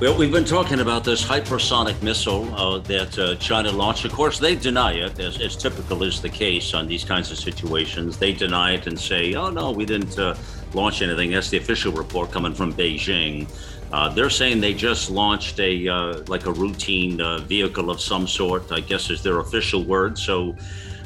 [0.00, 4.06] Well, we've been talking about this hypersonic missile uh, that uh, China launched.
[4.06, 7.36] Of course, they deny it, as, as, typical is the case on these kinds of
[7.36, 8.16] situations.
[8.16, 10.36] They deny it and say, oh, no, we didn't uh,
[10.72, 11.32] launch anything.
[11.32, 13.46] That's the official report coming from Beijing.
[13.92, 18.26] Uh, they're saying they just launched a uh, like a routine uh, vehicle of some
[18.26, 18.72] sort.
[18.72, 20.16] I guess is their official word.
[20.16, 20.56] So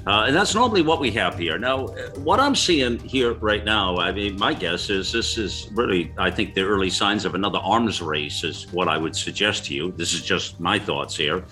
[0.06, 1.58] uh, and that's normally what we have here.
[1.58, 1.86] Now,
[2.16, 6.30] what I'm seeing here right now, I mean, my guess is this is really, I
[6.30, 9.92] think, the early signs of another arms race, is what I would suggest to you.
[9.92, 11.44] This is just my thoughts here.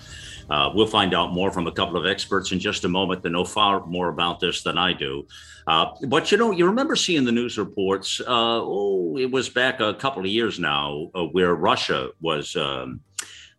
[0.49, 3.29] Uh, we'll find out more from a couple of experts in just a moment that
[3.31, 5.25] know far more about this than I do.
[5.65, 8.19] Uh, but you know, you remember seeing the news reports.
[8.19, 8.25] Uh,
[8.61, 12.55] oh, it was back a couple of years now, uh, where Russia was.
[12.55, 13.01] Um,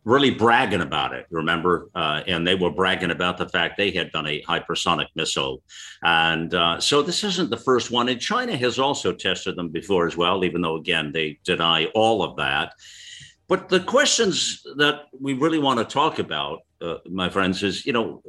[0.05, 1.89] really bragging about it, remember?
[1.95, 5.63] Uh, and they were bragging about the fact they had done a hypersonic missile.
[6.03, 8.09] And uh, so this isn't the first one.
[8.09, 12.23] And China has also tested them before as well, even though, again, they deny all
[12.23, 12.75] of that.
[13.49, 17.93] But the questions that we really want to talk about, uh, my friends, is, you
[17.93, 18.23] know,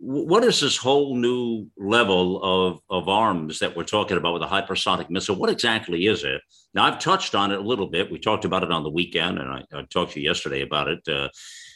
[0.00, 4.46] what is this whole new level of, of arms that we're talking about with a
[4.46, 5.36] hypersonic missile?
[5.36, 6.40] What exactly is it?
[6.74, 8.10] Now, I've touched on it a little bit.
[8.10, 10.88] We talked about it on the weekend, and I, I talked to you yesterday about
[10.88, 11.08] it.
[11.08, 11.28] Uh,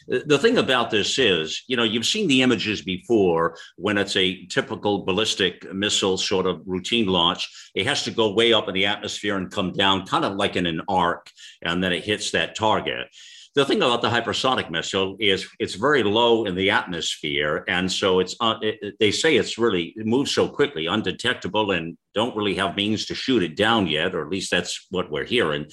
[0.07, 4.45] the thing about this is, you know, you've seen the images before when it's a
[4.45, 7.49] typical ballistic missile sort of routine launch.
[7.73, 10.55] It has to go way up in the atmosphere and come down kind of like
[10.55, 13.07] in an arc, and then it hits that target
[13.55, 18.19] the thing about the hypersonic missile is it's very low in the atmosphere, and so
[18.19, 22.55] it's uh, it, they say it's really it moves so quickly, undetectable, and don't really
[22.55, 25.67] have means to shoot it down yet, or at least that's what we're hearing.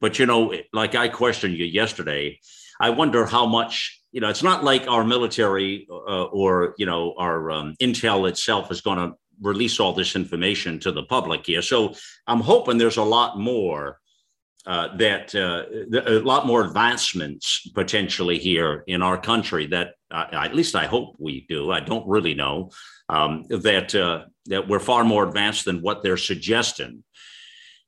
[0.00, 2.40] But you know, like I questioned you yesterday,
[2.80, 4.28] I wonder how much you know.
[4.28, 8.98] It's not like our military uh, or you know our um, intel itself is going
[8.98, 11.62] to release all this information to the public here.
[11.62, 11.94] So
[12.26, 13.98] I'm hoping there's a lot more
[14.64, 15.64] uh, that uh,
[16.06, 21.16] a lot more advancements potentially here in our country that uh, at least I hope
[21.18, 21.72] we do.
[21.72, 22.70] I don't really know
[23.08, 27.02] um, that uh, that we're far more advanced than what they're suggesting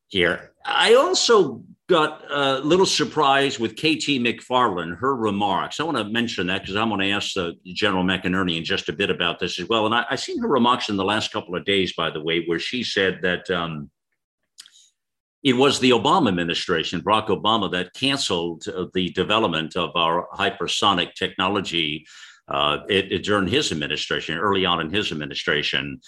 [0.09, 0.53] here.
[0.65, 5.79] I also got a little surprised with KT McFarland, her remarks.
[5.79, 7.35] I want to mention that because I'm going to ask
[7.67, 9.87] General McInerney in just a bit about this as well.
[9.87, 12.45] And I, have seen her remarks in the last couple of days, by the way,
[12.47, 13.49] where she said that.
[13.51, 13.91] Um,
[15.45, 21.13] it was the Obama administration, Barack Obama, that canceled uh, the development of our hypersonic
[21.15, 22.07] technology
[22.49, 26.01] uh, it, it, during his administration, early on in his administration.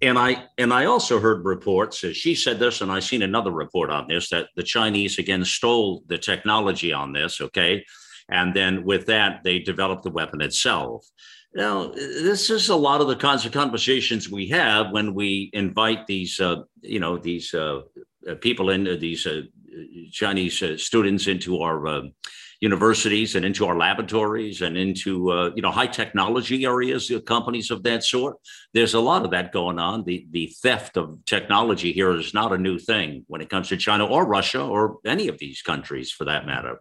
[0.00, 2.04] And I and I also heard reports.
[2.04, 5.44] Uh, she said this, and I seen another report on this that the Chinese again
[5.44, 7.40] stole the technology on this.
[7.40, 7.84] Okay,
[8.28, 11.06] and then with that they developed the weapon itself.
[11.56, 16.04] Now, this is a lot of the kinds of conversations we have when we invite
[16.08, 17.82] these, uh, you know, these uh, uh,
[18.40, 19.42] people in uh, these uh,
[20.10, 22.10] Chinese students into our
[22.60, 27.82] universities and into our laboratories and into uh, you know high technology areas, companies of
[27.82, 28.36] that sort.
[28.72, 30.04] There's a lot of that going on.
[30.04, 33.76] The the theft of technology here is not a new thing when it comes to
[33.76, 36.78] China or Russia or any of these countries for that matter.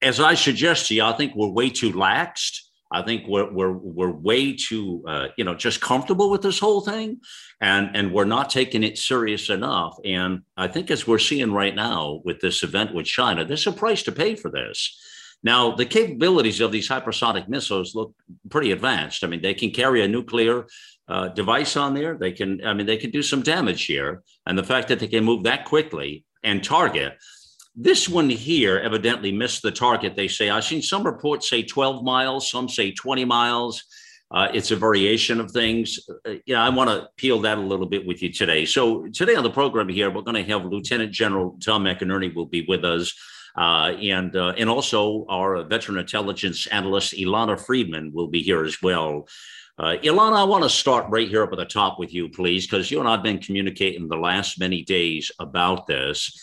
[0.00, 2.56] As I suggest to you, I think we're way too laxed
[2.92, 6.82] I think we're we're we're way too uh, you know just comfortable with this whole
[6.82, 7.20] thing,
[7.60, 9.96] and and we're not taking it serious enough.
[10.04, 13.72] And I think as we're seeing right now with this event with China, there's a
[13.72, 14.98] price to pay for this.
[15.42, 18.14] Now, the capabilities of these hypersonic missiles look
[18.48, 19.24] pretty advanced.
[19.24, 20.66] I mean, they can carry a nuclear
[21.08, 22.16] uh, device on there.
[22.16, 24.22] They can, I mean, they can do some damage here.
[24.46, 27.18] And the fact that they can move that quickly and target,
[27.74, 30.14] this one here evidently missed the target.
[30.14, 33.84] They say I've seen some reports say 12 miles, some say 20 miles.
[34.30, 35.98] Uh, it's a variation of things.
[36.26, 38.64] Uh, yeah, I want to peel that a little bit with you today.
[38.64, 42.46] So today on the program here, we're going to have Lieutenant General Tom McInerney will
[42.46, 43.14] be with us.
[43.54, 48.80] Uh, and uh, and also our veteran intelligence analyst Ilana Freedman will be here as
[48.80, 49.28] well.
[49.78, 52.66] Uh, Ilana, I want to start right here up at the top with you, please,
[52.66, 56.34] because you and I have been communicating the last many days about this.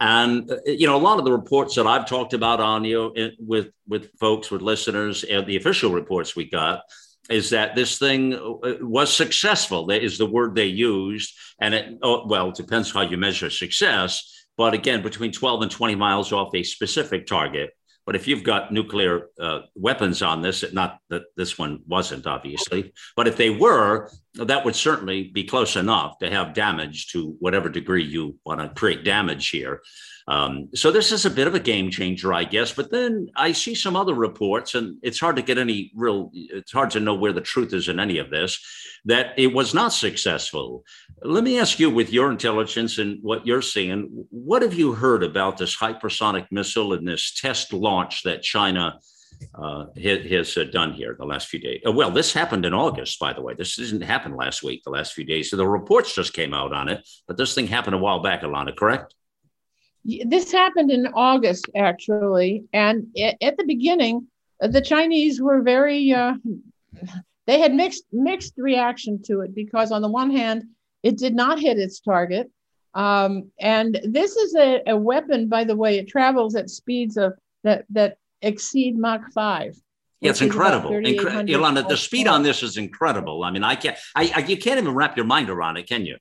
[0.00, 3.12] And uh, you know, a lot of the reports that I've talked about on you
[3.16, 6.82] uh, with with folks, with listeners, and the official reports we got
[7.28, 9.86] is that this thing uh, was successful.
[9.86, 13.50] That is the word they used, and it oh, well, it depends how you measure
[13.50, 14.46] success.
[14.56, 17.70] but again, between 12 and 20 miles off a specific target.
[18.10, 22.92] But if you've got nuclear uh, weapons on this, not that this one wasn't, obviously,
[23.14, 27.68] but if they were, that would certainly be close enough to have damage to whatever
[27.68, 29.80] degree you want to create damage here.
[30.28, 32.72] Um, so this is a bit of a game changer, I guess.
[32.72, 36.30] But then I see some other reports, and it's hard to get any real.
[36.32, 38.58] It's hard to know where the truth is in any of this.
[39.06, 40.84] That it was not successful.
[41.22, 45.22] Let me ask you, with your intelligence and what you're seeing, what have you heard
[45.22, 48.98] about this hypersonic missile and this test launch that China?
[49.54, 51.80] Uh, has, uh, done here the last few days.
[51.86, 53.54] Uh, well, this happened in August, by the way.
[53.54, 55.48] This didn't happen last week, the last few days.
[55.48, 58.42] So the reports just came out on it, but this thing happened a while back,
[58.42, 59.14] Alana, correct?
[60.04, 62.64] This happened in August, actually.
[62.72, 64.26] And at the beginning,
[64.60, 66.34] the Chinese were very, uh,
[67.46, 70.64] they had mixed, mixed reaction to it because, on the one hand,
[71.02, 72.50] it did not hit its target.
[72.94, 77.34] Um, and this is a, a, weapon, by the way, it travels at speeds of
[77.62, 79.76] that, that exceed Mach 5.
[80.20, 80.90] Yeah, it's incredible.
[80.90, 83.44] Incre- Ilana, the speed on this is incredible.
[83.44, 86.04] I mean, I can't, I, I, you can't even wrap your mind around it, can
[86.04, 86.16] you?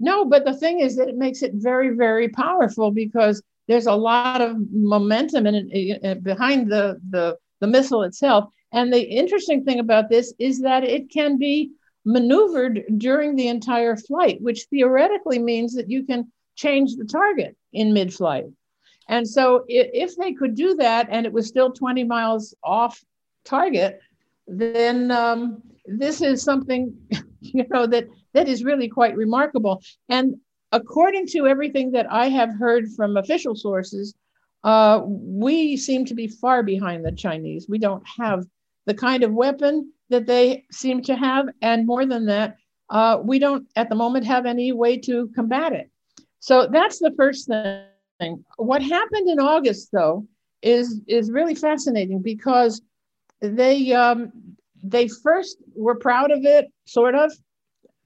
[0.00, 3.94] No, but the thing is that it makes it very, very powerful because there's a
[3.94, 8.46] lot of momentum in, in, behind the, the, the missile itself.
[8.72, 11.72] And the interesting thing about this is that it can be
[12.06, 17.92] maneuvered during the entire flight, which theoretically means that you can change the target in
[17.92, 18.46] mid flight.
[19.08, 23.02] And so, if they could do that and it was still 20 miles off
[23.44, 24.00] target,
[24.46, 26.94] then um, this is something
[27.40, 29.82] you know that that is really quite remarkable.
[30.08, 30.36] And
[30.72, 34.14] according to everything that I have heard from official sources,
[34.62, 37.66] uh, we seem to be far behind the Chinese.
[37.68, 38.44] We don't have
[38.86, 42.56] the kind of weapon that they seem to have, and more than that,
[42.90, 45.90] uh, we don't at the moment have any way to combat it.
[46.40, 48.44] So that's the first thing.
[48.56, 50.26] What happened in August, though,
[50.62, 52.82] is is really fascinating because
[53.40, 54.32] they um,
[54.82, 57.32] they first were proud of it, sort of,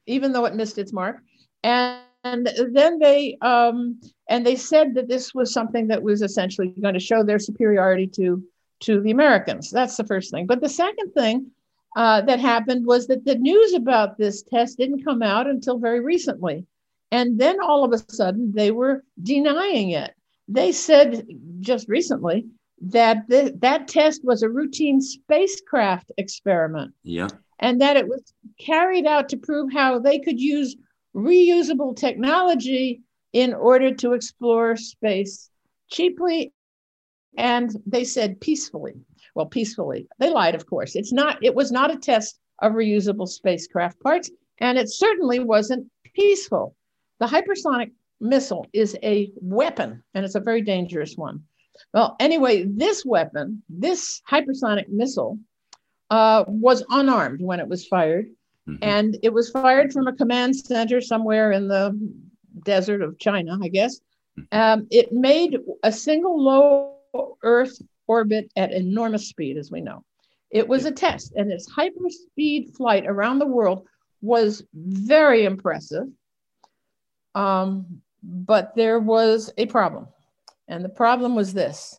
[0.06, 1.18] even though it missed its mark.
[1.62, 6.68] And, and then they um, and they said that this was something that was essentially
[6.80, 8.42] going to show their superiority to
[8.80, 9.70] to the Americans.
[9.70, 10.46] That's the first thing.
[10.46, 11.50] But the second thing
[11.96, 16.00] uh, that happened was that the news about this test didn't come out until very
[16.00, 16.66] recently.
[17.12, 20.12] And then all of a sudden they were denying it.
[20.48, 21.26] They said
[21.60, 22.46] just recently
[22.80, 26.92] that th- that test was a routine spacecraft experiment.
[27.02, 27.28] Yeah
[27.58, 28.22] and that it was
[28.58, 30.76] carried out to prove how they could use
[31.14, 33.02] reusable technology
[33.32, 35.50] in order to explore space
[35.90, 36.52] cheaply.
[37.36, 38.94] And they said peacefully.
[39.34, 40.06] Well peacefully.
[40.18, 40.94] They lied of course.
[40.94, 45.90] It's not it was not a test of reusable spacecraft parts and it certainly wasn't
[46.14, 46.76] peaceful.
[47.18, 47.90] The hypersonic
[48.20, 51.42] missile is a weapon and it's a very dangerous one.
[51.92, 55.38] Well anyway this weapon this hypersonic missile
[56.14, 58.26] uh, was unarmed when it was fired.
[58.68, 58.84] Mm-hmm.
[58.84, 61.84] And it was fired from a command center somewhere in the
[62.64, 64.00] desert of China, I guess.
[64.38, 64.58] Mm-hmm.
[64.58, 66.92] Um, it made a single low
[67.42, 70.04] Earth orbit at enormous speed, as we know.
[70.50, 73.86] It was a test, and its hyperspeed flight around the world
[74.22, 76.06] was very impressive.
[77.34, 80.06] Um, but there was a problem.
[80.68, 81.98] And the problem was this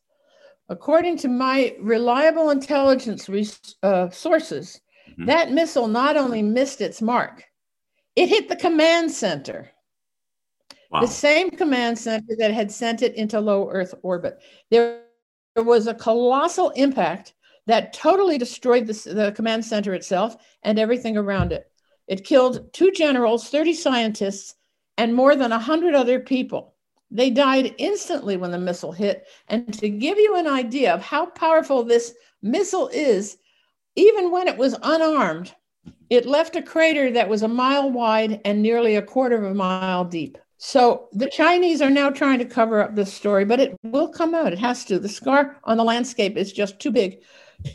[0.67, 3.29] According to my reliable intelligence
[3.83, 5.25] uh, sources, mm-hmm.
[5.25, 7.43] that missile not only missed its mark,
[8.15, 9.69] it hit the command center.
[10.89, 11.01] Wow.
[11.01, 14.39] The same command center that had sent it into low Earth orbit.
[14.71, 15.01] There,
[15.55, 17.33] there was a colossal impact
[17.67, 21.71] that totally destroyed the, the command center itself and everything around it.
[22.07, 24.55] It killed two generals, 30 scientists,
[24.97, 26.74] and more than 100 other people.
[27.11, 29.27] They died instantly when the missile hit.
[29.47, 33.37] And to give you an idea of how powerful this missile is,
[33.95, 35.53] even when it was unarmed,
[36.09, 39.53] it left a crater that was a mile wide and nearly a quarter of a
[39.53, 40.37] mile deep.
[40.57, 44.33] So the Chinese are now trying to cover up this story, but it will come
[44.33, 44.53] out.
[44.53, 44.99] It has to.
[44.99, 47.21] The scar on the landscape is just too big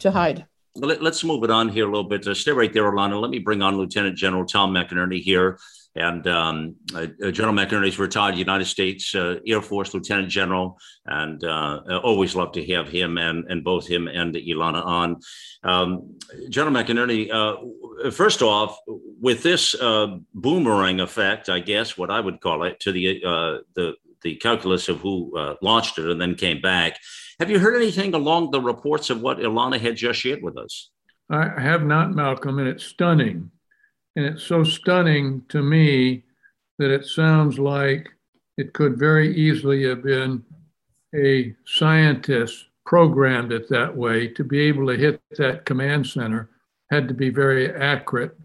[0.00, 0.46] to hide.
[0.76, 2.26] Let, us move it on here a little bit.
[2.26, 3.20] Uh, stay right there, Ilana.
[3.20, 5.58] Let me bring on Lieutenant General Tom McInerney here.
[5.96, 11.42] And um, uh, uh, General McInerney's retired United States uh, Air Force Lieutenant General, and
[11.42, 15.20] uh, always love to have him and, and both him and Ilana on.
[15.64, 16.18] Um,
[16.48, 18.78] General McInerney, uh, first off,
[19.20, 23.20] with this uh, boomerang effect, I guess what I would call it, to the
[23.74, 25.32] the the calculus of who
[25.62, 26.98] launched it and then came back.
[27.40, 30.90] Have you heard anything along the reports of what Ilana had just shared with us?
[31.30, 33.50] I have not, Malcolm, and it's stunning.
[34.16, 36.24] And it's so stunning to me
[36.78, 38.08] that it sounds like
[38.56, 40.44] it could very easily have been
[41.14, 46.50] a scientist programmed it that way to be able to hit that command center
[46.90, 48.36] had to be very accurate.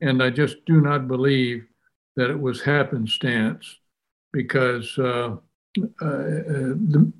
[0.00, 1.66] And I just do not believe
[2.16, 3.76] that it was happenstance
[4.32, 5.36] because uh,
[6.02, 7.12] uh, uh, the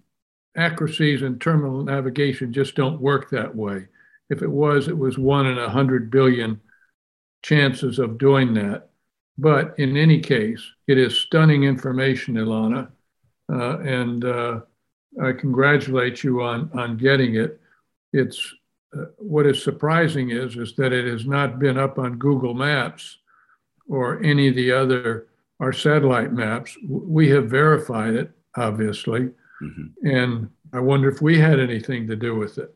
[0.56, 3.86] accuracies in terminal navigation just don't work that way.
[4.30, 6.60] If it was, it was one in a hundred billion
[7.42, 8.88] chances of doing that.
[9.36, 12.90] But in any case, it is stunning information, Ilana,
[13.52, 14.60] uh, and uh,
[15.22, 17.60] I congratulate you on on getting it.
[18.12, 18.54] It's
[18.96, 23.18] uh, what is surprising is is that it has not been up on Google Maps
[23.88, 25.28] or any of the other
[25.60, 26.76] our satellite maps.
[26.88, 29.30] We have verified it, obviously,
[29.62, 30.06] mm-hmm.
[30.06, 32.74] and I wonder if we had anything to do with it.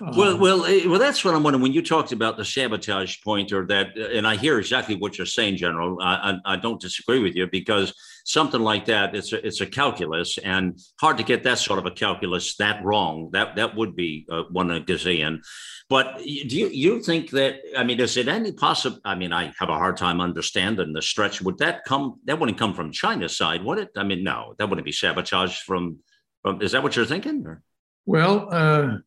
[0.00, 0.98] Well, um, well, eh, well.
[0.98, 1.62] That's what I'm wondering.
[1.62, 5.16] When you talked about the sabotage point, or that, uh, and I hear exactly what
[5.16, 5.96] you're saying, General.
[6.02, 9.66] I, I, I, don't disagree with you because something like that, it's a, it's a
[9.66, 13.30] calculus, and hard to get that sort of a calculus that wrong.
[13.32, 15.44] That that would be uh, one a gazillion.
[15.88, 17.60] But do you you think that?
[17.76, 18.98] I mean, is it any possible?
[19.04, 21.40] I mean, I have a hard time understanding the stretch.
[21.42, 22.18] Would that come?
[22.24, 23.90] That wouldn't come from China's side, would it?
[23.96, 25.98] I mean, no, that wouldn't be sabotage from.
[26.42, 27.46] from is that what you're thinking?
[27.46, 27.62] Or?
[28.04, 28.48] Well.
[28.50, 28.98] Uh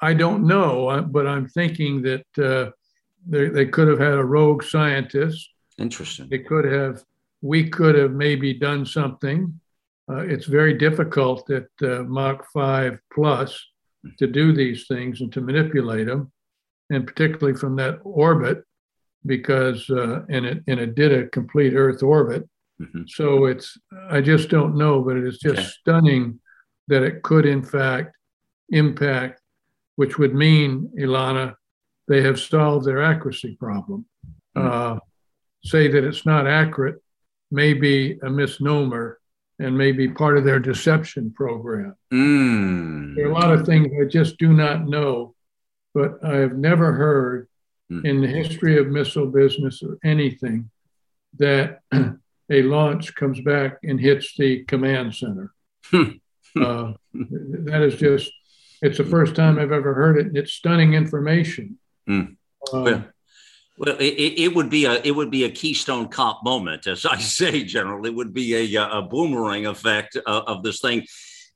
[0.00, 2.70] I don't know, uh, but I'm thinking that uh,
[3.26, 5.48] they, they could have had a rogue scientist.
[5.78, 6.28] Interesting.
[6.28, 7.02] They could have,
[7.42, 9.58] we could have maybe done something.
[10.08, 13.58] Uh, it's very difficult at uh, Mach 5 plus
[14.18, 16.30] to do these things and to manipulate them,
[16.90, 18.62] and particularly from that orbit,
[19.24, 22.48] because, uh, and, it, and it did a complete Earth orbit.
[22.80, 23.02] Mm-hmm.
[23.08, 23.76] So it's,
[24.10, 25.68] I just don't know, but it is just okay.
[25.80, 26.38] stunning
[26.88, 28.14] that it could, in fact,
[28.68, 29.40] impact
[29.96, 31.56] which would mean, Ilana,
[32.08, 34.06] they have solved their accuracy problem.
[34.56, 34.96] Mm.
[34.96, 35.00] Uh,
[35.64, 37.02] say that it's not accurate
[37.50, 39.18] may be a misnomer
[39.58, 41.94] and may be part of their deception program.
[42.12, 43.14] Mm.
[43.14, 45.34] There are a lot of things I just do not know,
[45.94, 47.48] but I have never heard
[47.90, 48.04] mm.
[48.04, 50.70] in the history of missile business or anything
[51.38, 51.80] that
[52.50, 55.52] a launch comes back and hits the command center.
[55.92, 58.30] uh, that is just
[58.82, 60.36] it's the first time I've ever heard it.
[60.36, 61.78] It's stunning information.
[62.08, 62.36] Mm.
[62.72, 63.04] Uh, well,
[63.78, 67.18] well it, it, would be a it would be a keystone cop moment, as I
[67.38, 67.64] say.
[67.64, 71.06] General, it would be a, a boomerang effect of, of this thing.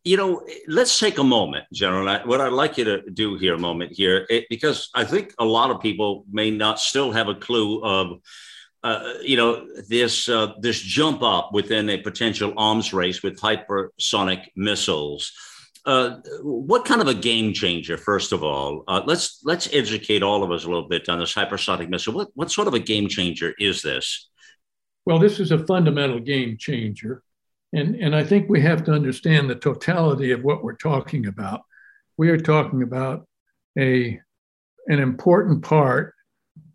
[0.03, 2.21] You know, let's take a moment, General.
[2.27, 5.45] What I'd like you to do here, a moment here, it, because I think a
[5.45, 8.21] lot of people may not still have a clue of
[8.83, 14.47] uh, you know this uh, this jump up within a potential arms race with hypersonic
[14.57, 15.33] missiles
[15.87, 17.97] uh, what kind of a game changer?
[17.97, 21.35] First of all, uh, let's let's educate all of us a little bit on this
[21.35, 22.15] hypersonic missile.
[22.15, 24.29] What what sort of a game changer is this?
[25.07, 27.23] Well, this is a fundamental game changer,
[27.73, 31.63] and and I think we have to understand the totality of what we're talking about.
[32.17, 33.27] We are talking about
[33.79, 34.21] a
[34.89, 36.15] an important part.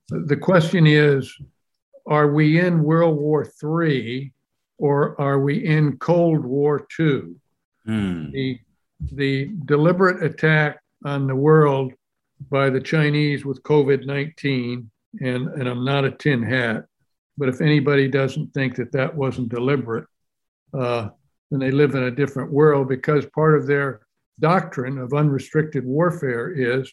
[0.10, 1.36] The question is,
[2.08, 4.32] are we in World War III
[4.78, 7.36] or are we in Cold War II?
[7.86, 8.32] Hmm.
[8.32, 8.60] The
[9.12, 11.94] the deliberate attack on the world
[12.50, 14.90] by the Chinese with COVID 19,
[15.22, 16.86] and, and I'm not a tin hat,
[17.38, 20.06] but if anybody doesn't think that that wasn't deliberate,
[20.74, 21.10] uh,
[21.52, 24.02] then they live in a different world because part of their
[24.40, 26.92] doctrine of unrestricted warfare is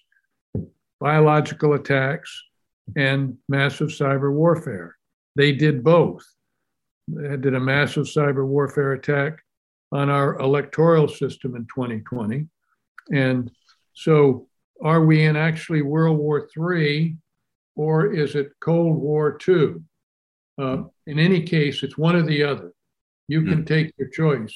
[1.00, 2.42] biological attacks
[2.96, 4.96] and massive cyber warfare.
[5.34, 6.24] They did both.
[7.08, 9.41] They did a massive cyber warfare attack
[9.92, 12.46] on our electoral system in 2020.
[13.12, 13.50] And
[13.92, 14.48] so,
[14.82, 17.16] are we in actually World War III
[17.76, 19.74] or is it Cold War II?
[20.58, 22.72] Uh, in any case, it's one or the other.
[23.28, 23.66] You can mm.
[23.66, 24.54] take your choice.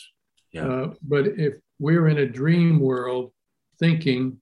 [0.52, 0.66] Yeah.
[0.66, 3.32] Uh, but if we're in a dream world
[3.78, 4.40] thinking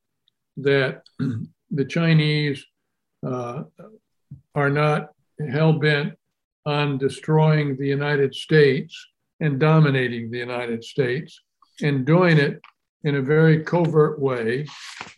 [0.57, 1.03] that
[1.71, 2.65] the Chinese
[3.27, 3.65] uh,
[4.55, 5.11] are not
[5.51, 6.15] hell bent
[6.67, 9.07] on destroying the United States
[9.41, 11.41] and dominating the United States
[11.83, 12.61] and doing it
[13.05, 14.67] in a very covert way,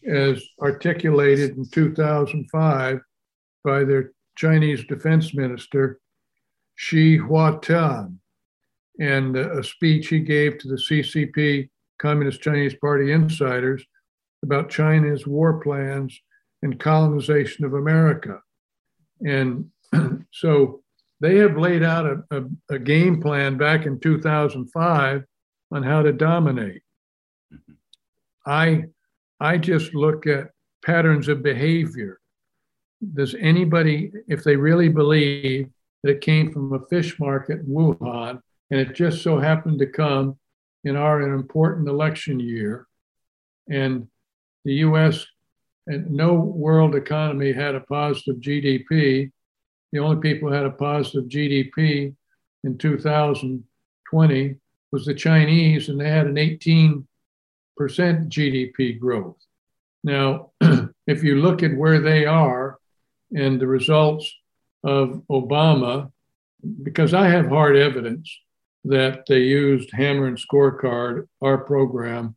[0.08, 3.00] as articulated in 2005
[3.64, 6.00] by their Chinese defense minister,
[6.78, 8.18] Chi Haotian,
[8.98, 11.68] and a speech he gave to the CCP,
[11.98, 13.84] Communist Chinese Party insiders,
[14.42, 16.18] about China's war plans
[16.62, 18.40] and colonization of America.
[19.24, 19.70] And
[20.32, 20.82] so
[21.20, 25.24] they have laid out a, a, a game plan back in 2005
[25.72, 26.82] on how to dominate.
[27.52, 27.72] Mm-hmm.
[28.46, 28.84] I,
[29.40, 30.50] I just look at
[30.84, 32.20] patterns of behavior.
[33.14, 35.68] Does anybody, if they really believe
[36.02, 39.86] that it came from a fish market in Wuhan And it just so happened to
[39.86, 40.38] come
[40.84, 42.86] in our an important election year.
[43.68, 44.08] And
[44.64, 45.26] the US
[45.86, 49.32] and no world economy had a positive GDP.
[49.96, 52.14] The only people who had a positive GDP
[52.64, 54.56] in 2020
[54.92, 57.06] was the Chinese, and they had an 18%
[57.78, 59.38] GDP growth.
[60.04, 60.50] Now,
[61.06, 62.78] if you look at where they are
[63.34, 64.30] and the results
[64.84, 66.12] of Obama,
[66.82, 68.30] because I have hard evidence
[68.84, 72.36] that they used Hammer and Scorecard, our program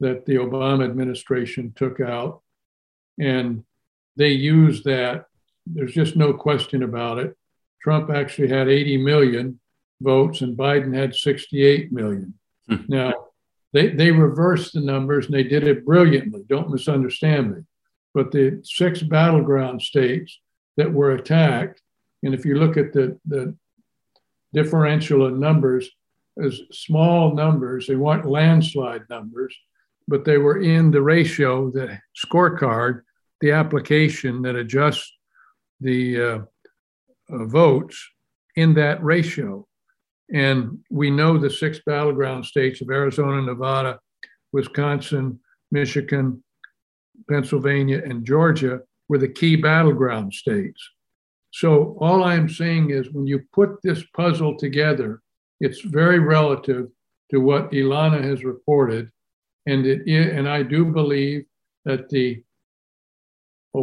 [0.00, 2.40] that the Obama administration took out,
[3.20, 3.64] and
[4.16, 5.26] they used that.
[5.66, 7.36] There's just no question about it.
[7.82, 9.60] Trump actually had 80 million
[10.00, 12.34] votes and Biden had 68 million.
[12.68, 12.76] Hmm.
[12.88, 13.14] Now,
[13.72, 16.44] they, they reversed the numbers and they did it brilliantly.
[16.48, 17.62] Don't misunderstand me.
[18.14, 20.40] But the six battleground states
[20.76, 21.82] that were attacked,
[22.22, 23.54] and if you look at the, the
[24.54, 25.88] differential in numbers,
[26.42, 29.54] as small numbers, they weren't landslide numbers,
[30.08, 33.02] but they were in the ratio, the scorecard,
[33.40, 35.12] the application that adjusts
[35.80, 36.38] the uh,
[37.30, 37.96] uh, votes
[38.56, 39.66] in that ratio.
[40.32, 44.00] And we know the six battleground states of Arizona, Nevada,
[44.52, 45.38] Wisconsin,
[45.70, 46.42] Michigan,
[47.28, 50.82] Pennsylvania, and Georgia were the key battleground states.
[51.52, 55.22] So all I'm saying is when you put this puzzle together,
[55.60, 56.88] it's very relative
[57.30, 59.10] to what Ilana has reported.
[59.66, 61.44] And it and I do believe
[61.84, 62.42] that the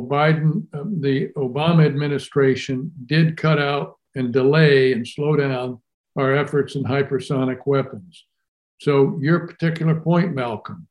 [0.01, 5.81] Biden, um, the Obama administration did cut out and delay and slow down
[6.15, 8.25] our efforts in hypersonic weapons.
[8.81, 10.87] So, your particular point, Malcolm,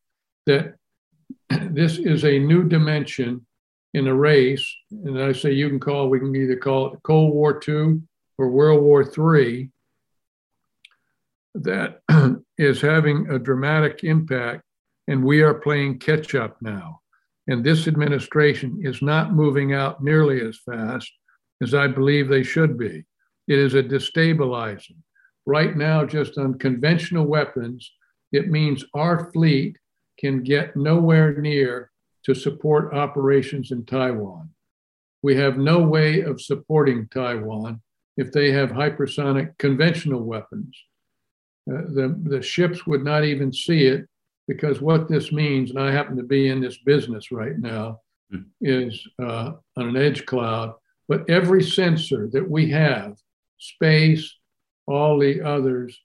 [0.47, 0.76] that
[1.49, 3.47] this is a new dimension
[3.94, 7.35] in a race, and I say you can call, we can either call it Cold
[7.35, 8.00] War II
[8.38, 9.71] or World War III,
[11.54, 12.00] that
[12.59, 14.62] is having a dramatic impact,
[15.09, 17.01] and we are playing catch up now.
[17.48, 21.11] And this administration is not moving out nearly as fast
[21.62, 23.05] as I believe they should be.
[23.48, 25.02] It is a destabilizing
[25.46, 27.90] right now, just on conventional weapons,
[28.33, 29.76] it means our fleet
[30.18, 31.90] can get nowhere near
[32.24, 34.50] to support operations in Taiwan.
[35.22, 37.81] We have no way of supporting Taiwan
[38.16, 40.76] if they have hypersonic conventional weapons.
[41.70, 44.09] Uh, the, the ships would not even see it
[44.48, 48.00] because what this means, and I happen to be in this business right now,
[48.33, 48.44] mm.
[48.61, 50.74] is uh, on an edge cloud.
[51.09, 53.16] But every sensor that we have,
[53.59, 54.38] space,
[54.87, 55.98] all the others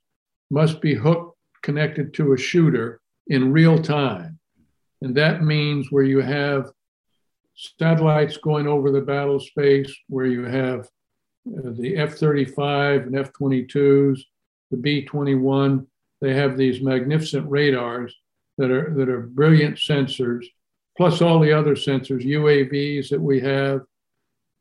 [0.51, 4.39] must be hooked, connected to a shooter in real time.
[5.01, 6.71] And that means where you have
[7.55, 10.81] satellites going over the battle space, where you have
[11.47, 14.19] uh, the F 35 and F 22s,
[14.71, 15.85] the B 21,
[16.21, 18.15] they have these magnificent radars
[18.57, 20.45] that are, that are brilliant sensors,
[20.95, 23.81] plus all the other sensors, UAVs that we have,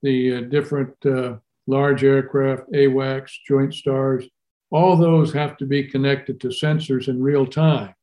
[0.02, 4.26] the uh, different uh, large aircraft, AWACS, joint stars,
[4.70, 7.94] all those have to be connected to sensors in real time.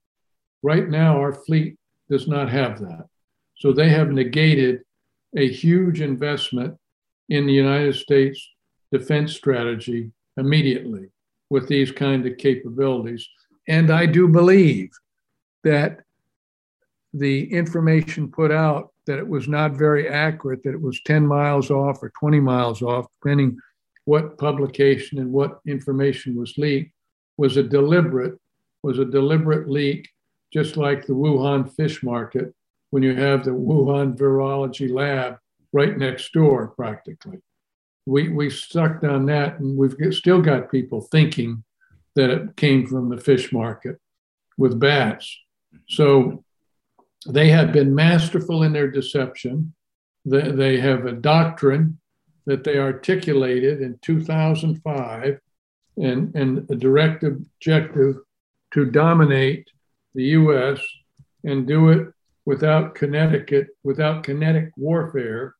[0.61, 1.77] Right now, our fleet
[2.09, 3.05] does not have that.
[3.57, 4.81] So they have negated
[5.35, 6.77] a huge investment
[7.29, 8.49] in the United States
[8.91, 11.09] defense strategy immediately
[11.49, 13.27] with these kind of capabilities.
[13.67, 14.89] And I do believe
[15.63, 16.01] that
[17.13, 21.69] the information put out that it was not very accurate, that it was 10 miles
[21.69, 23.57] off or 20 miles off, depending
[24.05, 26.91] what publication and what information was leaked,
[27.37, 28.37] was a deliberate,
[28.81, 30.09] was a deliberate leak,
[30.51, 32.53] just like the Wuhan fish market,
[32.91, 35.37] when you have the Wuhan virology lab
[35.71, 37.39] right next door, practically.
[38.05, 41.63] We, we sucked on that, and we've still got people thinking
[42.15, 43.97] that it came from the fish market
[44.57, 45.35] with bats.
[45.87, 46.43] So
[47.27, 49.73] they have been masterful in their deception.
[50.25, 51.99] They, they have a doctrine
[52.45, 55.39] that they articulated in 2005
[55.97, 58.17] and, and a direct objective
[58.73, 59.69] to dominate
[60.15, 60.79] the US
[61.43, 62.07] and do it
[62.45, 65.55] without Connecticut, without kinetic warfare,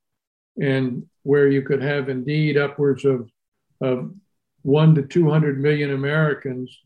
[0.60, 3.30] and where you could have indeed upwards of,
[3.82, 4.14] of
[4.64, 6.78] one to 200 million Americans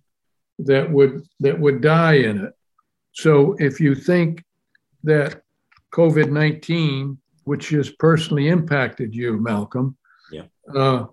[0.59, 2.53] that would that would die in it.
[3.17, 4.43] So if you think
[5.03, 5.41] that
[5.91, 9.97] COVID 19, which has personally impacted you, Malcolm,
[10.31, 10.43] yeah.
[10.75, 11.07] uh,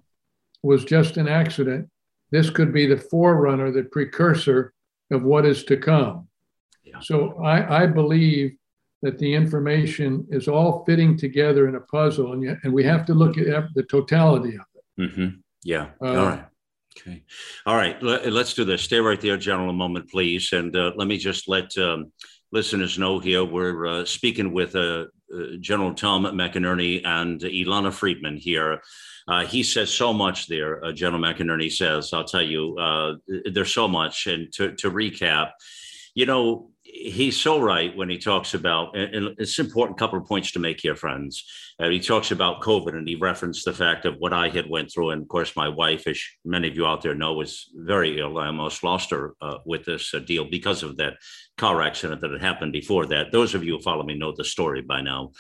[0.63, 1.89] was just an accident.
[2.31, 4.75] This could be the forerunner, the precursor
[5.11, 6.29] of what is to come.
[6.83, 7.01] Yeah.
[7.01, 8.55] So I, I believe
[9.01, 13.15] that the information is all fitting together in a puzzle, and, and we have to
[13.15, 15.01] look at the totality of it.
[15.01, 15.29] Mm-hmm.
[15.63, 15.89] Yeah.
[16.03, 16.45] Uh, all right.
[16.99, 17.25] Okay.
[17.67, 18.01] All right.
[18.03, 18.83] Let's do this.
[18.83, 20.53] Stay right there, General, a moment, please.
[20.53, 22.13] And uh, let me just let um,
[22.53, 28.37] listeners know here we're uh, speaking with uh, uh General Tom McInerney and Ilana Freedman
[28.37, 28.81] here.
[29.27, 32.13] Uh, he says so much there, uh, General McInerney says.
[32.13, 32.77] I'll tell you,
[33.53, 34.27] there's so much.
[34.27, 35.51] And to, to recap,
[36.15, 40.27] you know, he's so right when he talks about, and it's an important couple of
[40.27, 41.45] points to make here, friends.
[41.81, 44.93] Uh, he talks about COVID, and he referenced the fact of what I had went
[44.93, 48.21] through, and of course, my wife, as many of you out there know, was very
[48.21, 48.39] ill.
[48.39, 51.15] I almost lost her uh, with this uh, deal because of that
[51.59, 53.33] car accident that had happened before that.
[53.33, 55.33] Those of you who follow me know the story by now.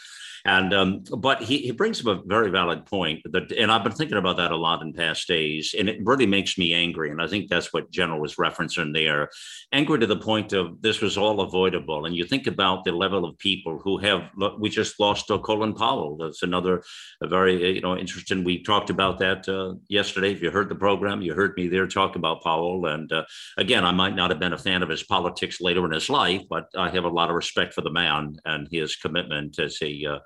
[0.46, 3.92] And um, but he, he brings up a very valid point that, and I've been
[3.92, 7.10] thinking about that a lot in past days, and it really makes me angry.
[7.10, 9.30] And I think that's what General was referencing there,
[9.72, 12.04] angry to the point of this was all avoidable.
[12.04, 15.72] And you think about the level of people who have we just lost uh, Colin
[15.72, 16.18] Powell.
[16.18, 16.82] That's another
[17.22, 18.44] very you know interesting.
[18.44, 20.32] We talked about that uh, yesterday.
[20.32, 22.84] If you heard the program, you heard me there talk about Powell.
[22.84, 23.24] And uh,
[23.56, 26.42] again, I might not have been a fan of his politics later in his life,
[26.50, 30.04] but I have a lot of respect for the man and his commitment as a
[30.04, 30.18] uh,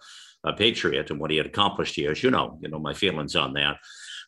[0.44, 2.11] a patriot and what he had accomplished here.
[2.11, 3.77] As you know, you know my feelings on that.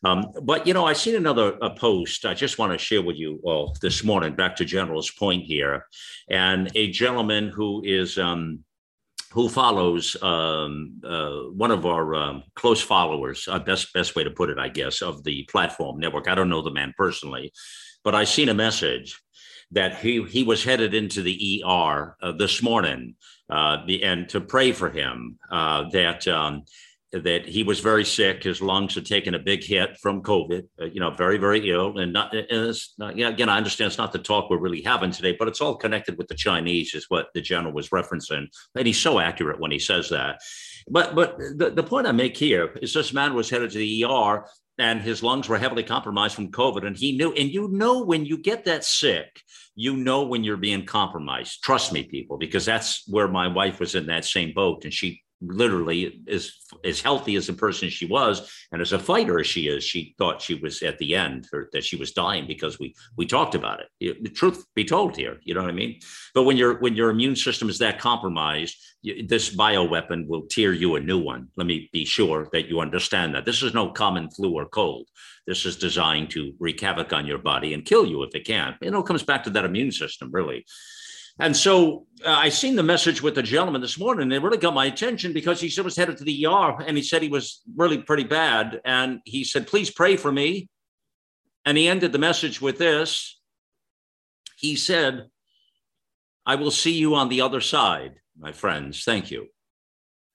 [0.03, 2.25] Um, but you know, I seen another a post.
[2.25, 4.35] I just want to share with you all this morning.
[4.35, 5.85] Back to General's point here,
[6.29, 8.63] and a gentleman who is um,
[9.31, 13.47] who follows um, uh, one of our um, close followers.
[13.47, 16.27] Uh, best best way to put it, I guess, of the platform network.
[16.27, 17.53] I don't know the man personally,
[18.03, 19.21] but I seen a message
[19.71, 23.15] that he he was headed into the ER uh, this morning
[23.51, 26.63] uh, and to pray for him uh, that um,
[27.11, 28.43] that he was very sick.
[28.43, 30.67] His lungs had taken a big hit from COVID.
[30.81, 31.97] Uh, you know, very very ill.
[31.97, 35.35] And, not, and not, again, I understand it's not the talk we're really having today,
[35.37, 38.47] but it's all connected with the Chinese, is what the general was referencing.
[38.75, 40.39] And he's so accurate when he says that.
[40.89, 44.05] But but the, the point I make here is this man was headed to the
[44.05, 44.45] ER
[44.77, 46.87] and his lungs were heavily compromised from COVID.
[46.87, 49.41] And he knew, and you know, when you get that sick,
[49.75, 51.63] you know when you're being compromised.
[51.63, 55.20] Trust me, people, because that's where my wife was in that same boat, and she
[55.41, 59.67] literally is as healthy as the person she was and as a fighter as she
[59.67, 62.93] is she thought she was at the end or that she was dying because we
[63.17, 64.23] we talked about it.
[64.23, 65.99] The truth be told here you know what i mean?
[66.33, 70.95] But when your when your immune system is that compromised this bioweapon will tear you
[70.95, 71.47] a new one.
[71.57, 73.45] Let me be sure that you understand that.
[73.45, 75.07] This is no common flu or cold.
[75.47, 78.75] This is designed to wreak havoc on your body and kill you if it can.
[78.81, 80.65] It all comes back to that immune system really
[81.41, 84.59] and so uh, I seen the message with the gentleman this morning, and it really
[84.59, 87.29] got my attention because he said was headed to the ER and he said he
[87.29, 88.79] was really pretty bad.
[88.85, 90.69] And he said, please pray for me.
[91.65, 93.39] And he ended the message with this.
[94.59, 95.29] He said,
[96.45, 99.03] I will see you on the other side, my friends.
[99.03, 99.47] Thank you.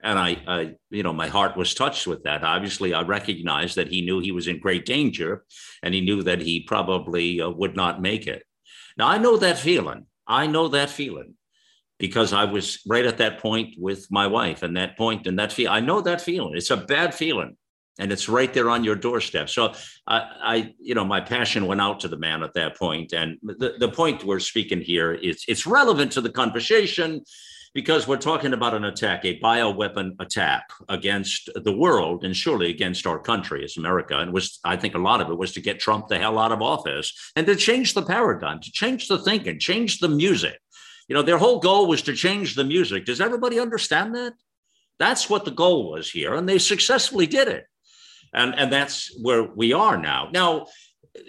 [0.03, 2.43] And I, I, you know, my heart was touched with that.
[2.43, 5.45] Obviously, I recognized that he knew he was in great danger
[5.85, 8.43] and he knew that he probably uh, would not make it.
[8.97, 10.07] Now, I know that feeling.
[10.27, 11.35] I know that feeling
[11.99, 15.53] because I was right at that point with my wife and that point and that
[15.53, 15.71] feel.
[15.71, 16.57] I know that feeling.
[16.57, 17.57] It's a bad feeling
[17.99, 19.49] and it's right there on your doorstep.
[19.49, 19.73] So
[20.07, 23.13] I, I, you know, my passion went out to the man at that point.
[23.13, 27.23] And the, the point we're speaking here is it's relevant to the conversation
[27.77, 33.07] because we're talking about an attack, a bioweapon attack against the world and surely against
[33.07, 34.19] our country as America.
[34.19, 36.53] And was I think a lot of it was to get Trump the hell out
[36.53, 40.59] of office and to change the paradigm, to change the thinking, change the music.
[41.07, 43.05] You know, their whole goal was to change the music.
[43.05, 44.33] Does everybody understand that?
[44.99, 47.67] That's what the goal was here, and they successfully did it.
[48.33, 50.31] And, and that's where we are now.
[50.33, 50.69] Now,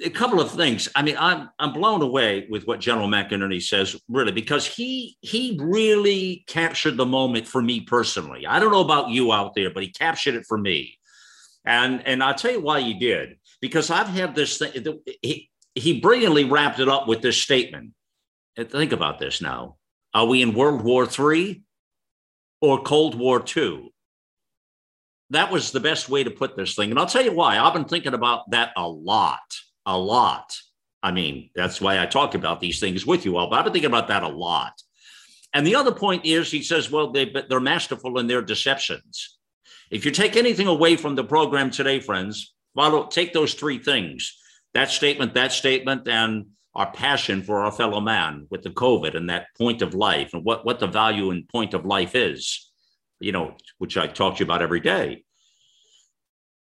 [0.04, 0.90] a couple of things.
[0.96, 5.58] I mean, I'm I'm blown away with what General McInerney says, really, because he he
[5.62, 8.46] really captured the moment for me personally.
[8.46, 10.98] I don't know about you out there, but he captured it for me.
[11.66, 14.72] And and I'll tell you why he did, because I've had this thing.
[15.22, 17.94] He he brilliantly wrapped it up with this statement.
[18.56, 19.78] And think about this now.
[20.14, 21.64] Are we in World War Three
[22.62, 23.90] or Cold War Two?
[25.30, 26.90] That was the best way to put this thing.
[26.90, 27.60] And I'll tell you why.
[27.60, 29.42] I've been thinking about that a lot
[29.88, 30.56] a lot.
[31.02, 33.74] I mean, that's why I talk about these things with you all, but I've been
[33.74, 34.74] thinking about that a lot.
[35.54, 39.38] And the other point is, he says, well, they, they're masterful in their deceptions.
[39.90, 44.38] If you take anything away from the program today, friends, follow, take those three things
[44.74, 46.46] that statement, that statement, and
[46.76, 50.44] our passion for our fellow man with the COVID and that point of life and
[50.44, 52.70] what, what the value and point of life is,
[53.20, 55.24] you know, which I talk to you about every day.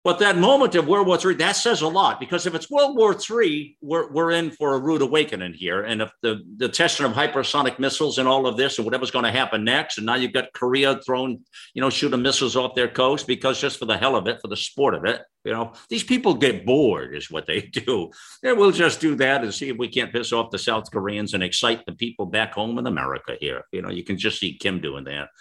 [0.08, 2.96] But that moment of World War III, that says a lot because if it's World
[2.96, 5.84] War III, we're, we're in for a rude awakening here.
[5.84, 9.26] And if the, the testing of hypersonic missiles and all of this and whatever's going
[9.26, 11.44] to happen next, and now you've got Korea throwing,
[11.74, 14.48] you know, shooting missiles off their coast because just for the hell of it, for
[14.48, 18.10] the sport of it, you know, these people get bored, is what they do.
[18.44, 21.34] And we'll just do that and see if we can't piss off the South Koreans
[21.34, 23.66] and excite the people back home in America here.
[23.74, 25.32] You know, you can just see Kim doing that,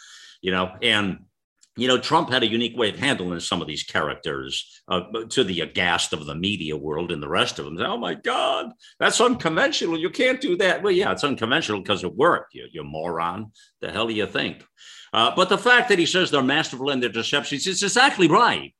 [0.41, 1.21] you know, and
[1.77, 5.45] you know, Trump had a unique way of handling some of these characters uh, to
[5.45, 7.79] the aghast of the media world and the rest of them.
[7.81, 9.99] Oh my God, that's unconventional.
[9.99, 10.83] You can't do that.
[10.83, 12.55] Well, yeah, it's unconventional because it worked.
[12.55, 13.53] You, you moron.
[13.81, 14.65] The hell do you think?
[15.12, 18.75] Uh, but the fact that he says they're masterful in their deceptions is exactly right.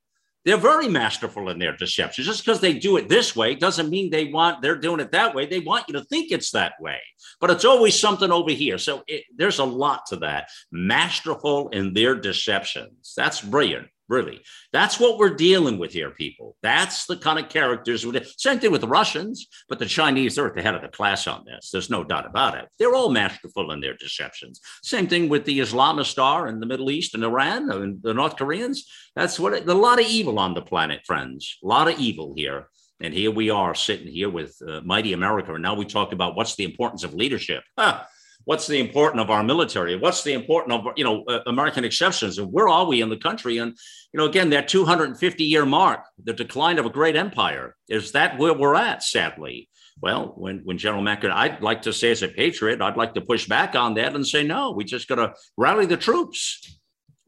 [0.46, 2.24] They're very masterful in their deceptions.
[2.26, 5.35] Just because they do it this way doesn't mean they want they're doing it that
[5.35, 5.44] way.
[5.44, 7.00] They want you to think it's that way,
[7.40, 8.78] but it's always something over here.
[8.78, 10.48] So it, there's a lot to that.
[10.70, 13.12] Masterful in their deceptions.
[13.16, 13.88] That's brilliant.
[14.08, 14.40] Really,
[14.72, 16.56] that's what we're dealing with here, people.
[16.62, 18.06] That's the kind of characters.
[18.38, 21.26] Same thing with the Russians, but the Chinese are at the head of the class
[21.26, 21.70] on this.
[21.72, 22.68] There's no doubt about it.
[22.78, 24.60] They're all masterful in their deceptions.
[24.84, 28.88] Same thing with the Islamistar in the Middle East and Iran and the North Koreans.
[29.16, 31.58] That's what it, a lot of evil on the planet, friends.
[31.64, 32.68] A lot of evil here.
[33.00, 35.52] And here we are sitting here with uh, mighty America.
[35.52, 37.64] And now we talk about what's the importance of leadership.
[37.76, 38.04] Huh
[38.46, 39.96] what's the importance of our military?
[39.96, 42.38] What's the importance of you know uh, american exceptions?
[42.38, 43.59] And where are we in the country?
[43.59, 43.76] And
[44.12, 48.38] you know again that 250 year mark the decline of a great empire is that
[48.38, 49.68] where we're at sadly?
[50.00, 53.20] Well when when general Macron, i'd like to say as a patriot i'd like to
[53.20, 56.72] push back on that and say no we just got to rally the troops.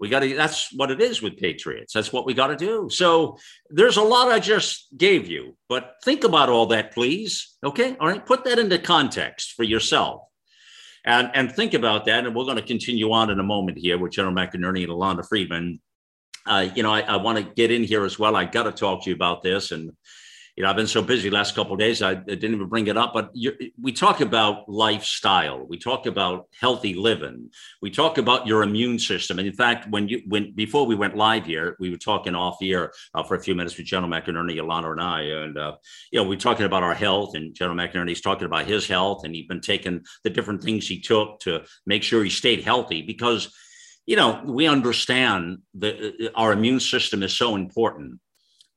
[0.01, 1.93] We got to that's what it is with patriots.
[1.93, 2.89] That's what we got to do.
[2.89, 3.37] So
[3.69, 7.57] there's a lot i just gave you but think about all that please.
[7.65, 7.97] Okay?
[7.99, 8.25] All right?
[8.25, 10.23] Put that into context for yourself
[11.09, 12.27] and, and think about that.
[12.27, 15.27] And we're going to continue on in a moment here with General McInerney and Alana
[15.27, 15.81] Freedman.
[16.47, 18.37] Uh, you know, I, I want to get in here as well.
[18.37, 19.73] I got to talk to you about this.
[19.73, 19.93] And
[20.59, 22.89] you know, I've been so busy last couple of days, I, I didn't even bring
[22.89, 23.15] it up.
[23.15, 23.31] But
[23.81, 29.39] we talk about lifestyle, we talk about healthy living, we talk about your immune system.
[29.39, 32.57] And in fact, when you when before we went live here, we were talking off
[32.59, 35.77] here uh, for a few minutes with General McInerney, Alana, and I, and uh,
[36.11, 37.37] you know, we're talking about our health.
[37.37, 41.01] And General McInerney's talking about his health, and he's been taking the different things he
[41.01, 43.55] took to make sure he stayed healthy because
[44.07, 48.19] you know we understand that uh, our immune system is so important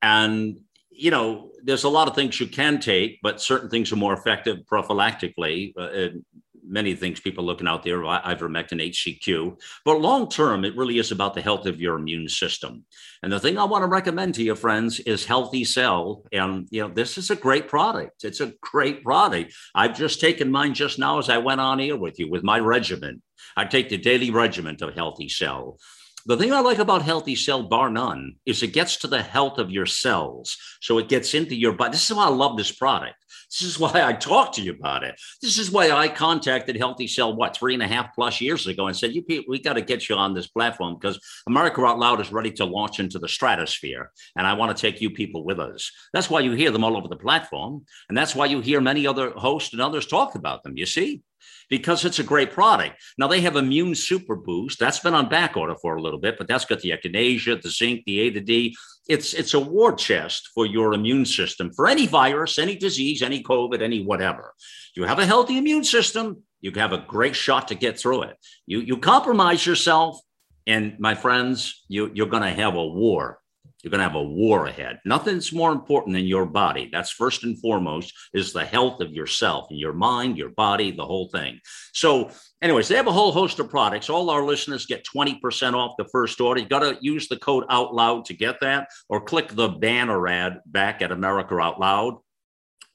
[0.04, 0.60] and
[0.92, 4.14] you know, there's a lot of things you can take, but certain things are more
[4.14, 5.74] effective prophylactically.
[5.78, 6.18] Uh,
[6.64, 9.60] many things people looking out there, ivermectin, HCQ.
[9.86, 12.86] But long term, it really is about the health of your immune system.
[13.24, 16.24] And the thing I want to recommend to you, friends, is Healthy Cell.
[16.32, 18.24] And, you know, this is a great product.
[18.24, 19.54] It's a great product.
[19.76, 22.60] I've just taken mine just now as I went on here with you with my
[22.60, 23.22] regimen.
[23.58, 25.78] I take the daily regimen of Healthy Cell.
[26.26, 29.58] The thing I like about Healthy Cell, bar none, is it gets to the health
[29.58, 30.58] of your cells.
[30.82, 31.92] So it gets into your body.
[31.92, 33.16] This is why I love this product.
[33.50, 35.20] This is why I talk to you about it.
[35.42, 38.88] This is why I contacted Healthy Cell, what, three and a half plus years ago
[38.88, 42.00] and said, you people, we got to get you on this platform because America Out
[42.00, 44.12] Loud is ready to launch into the stratosphere.
[44.36, 45.92] And I want to take you people with us.
[46.14, 47.86] That's why you hear them all over the platform.
[48.10, 50.78] And that's why you hear many other hosts and others talk about them.
[50.78, 51.22] You see?
[51.70, 53.02] Because it's a great product.
[53.18, 54.80] Now they have immune super boost.
[54.80, 57.70] That's been on back order for a little bit, but that's got the echinacea, the
[57.70, 58.76] zinc, the A, to D.
[59.10, 63.44] It's it's a war chest for your immune system for any virus, any disease, any
[63.44, 64.54] COVID, any whatever.
[64.96, 68.38] You have a healthy immune system, you have a great shot to get through it.
[68.68, 70.20] You you compromise yourself,
[70.68, 73.41] and my friends, you, you're going to have a war
[73.84, 75.00] you're going to have a war ahead.
[75.06, 76.90] Nothing's more important than your body.
[76.92, 81.06] That's first and foremost is the health of yourself and your mind, your body, the
[81.06, 81.60] whole thing.
[81.94, 82.30] So,
[82.62, 84.10] anyways, they have a whole host of products.
[84.10, 86.62] All our listeners get 20% off the first order.
[86.62, 90.28] You got to use the code out loud to get that or click the banner
[90.28, 92.18] ad back at America Out Loud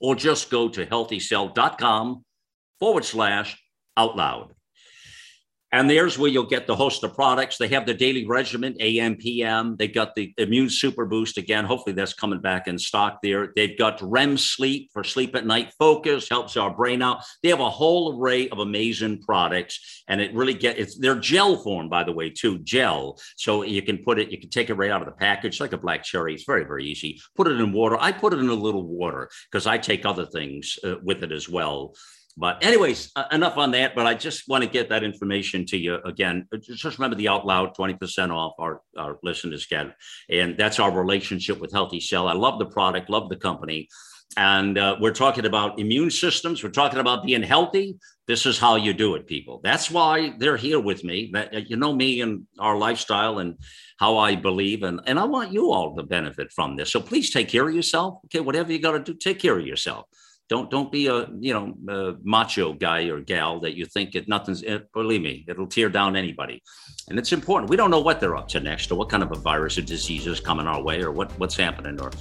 [0.00, 2.24] or just go to healthycell.com
[2.80, 3.60] forward slash
[3.96, 4.52] out loud.
[5.72, 7.58] And there's where you'll get the host of products.
[7.58, 9.76] They have the daily regimen, AM, PM.
[9.76, 11.64] They got the immune super boost again.
[11.64, 13.52] Hopefully that's coming back in stock there.
[13.56, 17.24] They've got REM sleep for sleep at night focus, helps our brain out.
[17.42, 20.04] They have a whole array of amazing products.
[20.06, 22.58] And it really get it's they're gel form, by the way, too.
[22.60, 23.18] Gel.
[23.36, 25.72] So you can put it, you can take it right out of the package, like
[25.72, 26.34] a black cherry.
[26.34, 27.20] It's very, very easy.
[27.34, 27.96] Put it in water.
[28.00, 31.32] I put it in a little water because I take other things uh, with it
[31.32, 31.94] as well.
[32.36, 33.94] But, anyways, uh, enough on that.
[33.94, 36.46] But I just want to get that information to you again.
[36.60, 39.96] Just remember the out loud 20% off our, our listeners get.
[40.28, 42.28] And that's our relationship with Healthy Cell.
[42.28, 43.88] I love the product, love the company.
[44.36, 46.62] And uh, we're talking about immune systems.
[46.62, 47.96] We're talking about being healthy.
[48.26, 49.60] this is how you do it, people.
[49.62, 51.30] That's why they're here with me.
[51.32, 53.56] That uh, you know me and our lifestyle and
[53.98, 56.90] how I believe, and and I want you all to benefit from this.
[56.90, 58.18] So please take care of yourself.
[58.26, 60.06] Okay, whatever you got to do, take care of yourself.
[60.48, 64.28] Don't don't be a you know a macho guy or gal that you think it
[64.28, 64.62] nothing's.
[64.62, 66.62] It, eh, believe me, it'll tear down anybody,
[67.08, 67.68] and it's important.
[67.68, 69.82] We don't know what they're up to next, or what kind of a virus or
[69.82, 72.12] disease is coming our way, or what what's happening, or,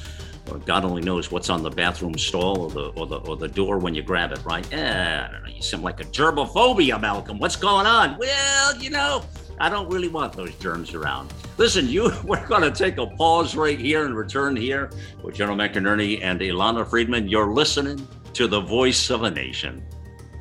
[0.49, 3.47] or God only knows what's on the bathroom stall or the or the or the
[3.47, 4.43] door when you grab it.
[4.43, 4.67] Right?
[4.71, 5.49] Yeah, I don't know.
[5.49, 7.38] You seem like a germophobia, Malcolm.
[7.38, 8.17] What's going on?
[8.17, 9.23] Well, you know.
[9.59, 11.33] I don't really want those germs around.
[11.57, 14.91] Listen, you we're going to take a pause right here and return here
[15.23, 17.27] with General McInerney and Ilana Freedman.
[17.27, 19.85] You're listening to the Voice of a Nation.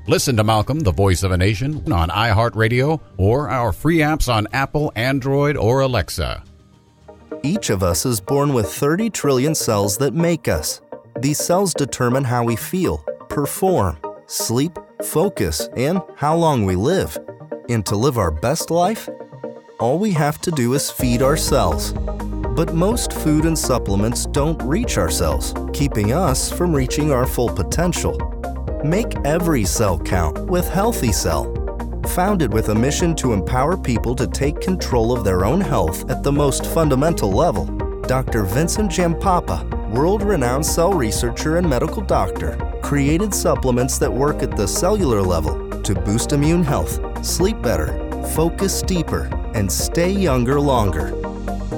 [0.06, 4.46] Listen to Malcolm, the Voice of a Nation, on iHeartRadio or our free apps on
[4.52, 6.42] Apple, Android, or Alexa.
[7.42, 10.80] Each of us is born with 30 trillion cells that make us.
[11.20, 12.98] These cells determine how we feel,
[13.28, 13.96] perform,
[14.26, 17.16] sleep, focus, and how long we live.
[17.68, 19.08] And to live our best life,
[19.80, 21.92] all we have to do is feed our cells.
[21.92, 27.48] But most food and supplements don't reach our cells, keeping us from reaching our full
[27.48, 28.18] potential.
[28.84, 31.52] Make every cell count with Healthy Cell.
[32.08, 36.22] Founded with a mission to empower people to take control of their own health at
[36.22, 37.64] the most fundamental level,
[38.02, 38.44] Dr.
[38.44, 44.68] Vincent Giampapa, world renowned cell researcher and medical doctor, created supplements that work at the
[44.68, 47.88] cellular level to boost immune health sleep better,
[48.34, 51.10] focus deeper, and stay younger longer.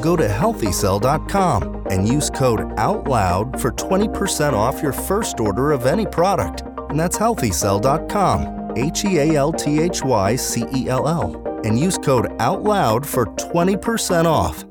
[0.01, 6.07] Go to healthycell.com and use code OUTLOUD for 20% off your first order of any
[6.07, 6.62] product.
[6.90, 11.79] And that's healthycell.com, H E A L T H Y C E L L, and
[11.79, 14.64] use code OUTLOUD for 20% off.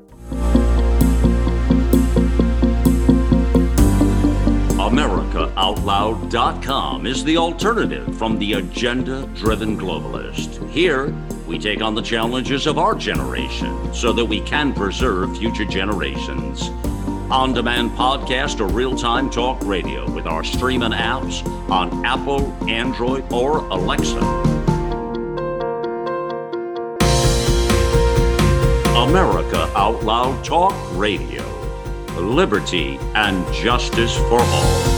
[5.56, 10.68] AmericaOutloud.com is the alternative from the agenda driven globalist.
[10.68, 11.14] Here,
[11.46, 16.68] we take on the challenges of our generation so that we can preserve future generations.
[17.30, 23.32] On demand podcast or real time talk radio with our streaming apps on Apple, Android,
[23.32, 24.18] or Alexa.
[28.94, 31.42] America Out Loud Talk Radio.
[32.20, 34.95] Liberty and justice for all.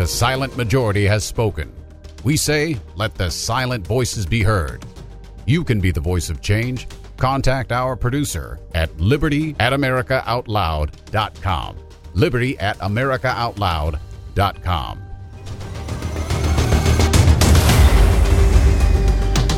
[0.00, 1.70] The silent majority has spoken.
[2.24, 4.82] We say, let the silent voices be heard.
[5.44, 6.86] You can be the voice of change.
[7.18, 11.76] Contact our producer at liberty at americaoutloud.com.
[12.14, 15.02] Liberty at americaoutloud.com.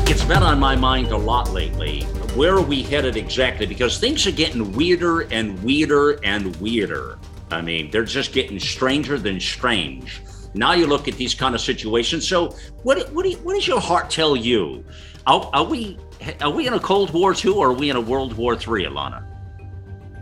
[0.09, 2.01] It's been on my mind a lot lately.
[2.35, 3.65] Where are we headed exactly?
[3.65, 7.17] Because things are getting weirder and weirder and weirder.
[7.49, 10.21] I mean, they're just getting stranger than strange.
[10.53, 12.27] Now you look at these kind of situations.
[12.27, 14.83] So, what what, you, what does your heart tell you?
[15.25, 15.97] Are, are, we
[16.41, 18.85] are we in a Cold War two, or are we in a World War three,
[18.85, 19.25] Ilana?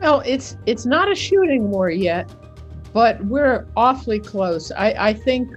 [0.02, 2.32] Well, it's it's not a shooting war yet,
[2.94, 4.72] but we're awfully close.
[4.72, 5.50] I, I think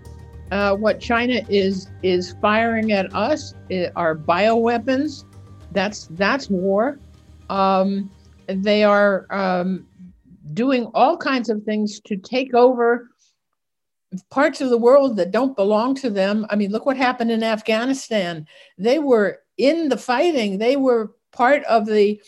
[0.50, 3.54] uh, what China is is firing at us
[3.96, 5.24] are bioweapons.
[5.72, 6.98] That's that's war.
[7.48, 8.10] Um,
[8.46, 9.86] they are um,
[10.52, 13.10] doing all kinds of things to take over
[14.30, 16.46] parts of the world that don't belong to them.
[16.50, 18.46] I mean, look what happened in Afghanistan.
[18.78, 20.58] They were in the fighting.
[20.58, 22.20] They were part of the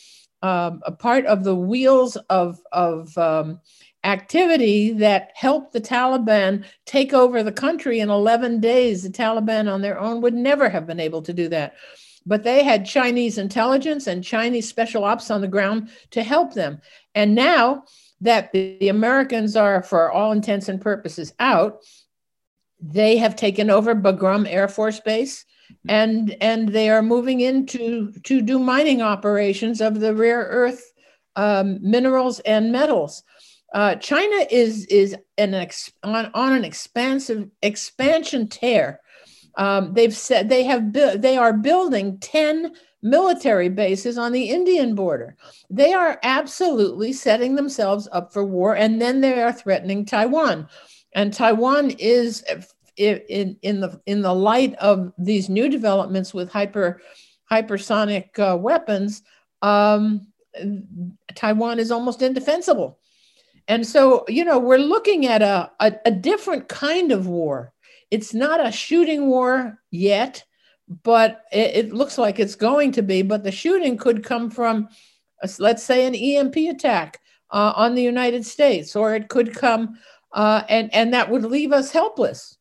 [0.42, 3.61] um, a part of the wheels of of um,
[4.05, 9.03] activity that helped the Taliban take over the country in 11 days.
[9.03, 11.75] The Taliban on their own would never have been able to do that.
[12.25, 16.81] But they had Chinese intelligence and Chinese special ops on the ground to help them.
[17.14, 17.85] And now
[18.21, 21.83] that the Americans are, for all intents and purposes, out.
[22.81, 25.45] They have taken over Bagram Air Force Base,
[25.89, 30.93] and and they are moving into to do mining operations of the rare earth
[31.37, 33.23] um, minerals and metals.
[33.73, 39.01] Uh, China is is an ex, on, on an expansive expansion tear.
[39.57, 42.73] Um, they've said they have bu- they are building ten
[43.07, 45.37] military bases on the Indian border.
[45.71, 50.69] They are absolutely setting themselves up for war, and then they are threatening Taiwan.
[51.14, 52.45] And Taiwan is
[52.97, 57.01] in, in the in the light of these new developments with hyper
[57.51, 59.23] hypersonic uh, weapons,
[59.62, 60.26] um,
[61.35, 62.99] Taiwan is almost indefensible.
[63.68, 67.72] And so, you know, we're looking at a, a, a different kind of war.
[68.11, 70.45] It's not a shooting war yet
[71.03, 73.22] but it, it, looks like it's going to be.
[73.22, 74.89] But the shooting could come from,
[75.43, 77.20] uh, let's say, an EMP attack
[77.51, 79.99] uh, on the United States, or it could come
[80.37, 82.59] uh, and and that would leave us helpless.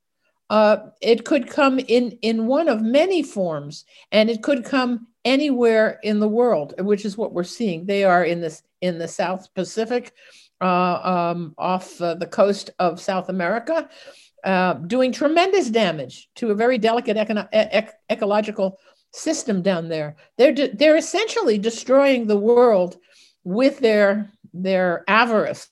[0.50, 6.00] Uh, it could come in in one of many forms, and it could come anywhere
[6.04, 7.86] in the world, which is what we're seeing.
[7.86, 10.14] They are in this in the South Pacific,
[10.62, 13.90] uh, um, off uh, the coast of South America,
[14.46, 18.80] uh, doing tremendous damage to a very delicate econo- e- ecological
[19.12, 20.16] system down there.
[20.38, 22.98] They're de- they're essentially destroying the world
[23.44, 25.68] with their their avarice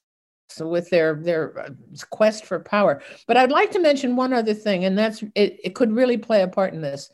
[0.60, 1.70] with their their uh,
[2.10, 3.02] quest for power.
[3.28, 6.42] But I'd like to mention one other thing, and that's it, it could really play
[6.42, 7.10] a part in this.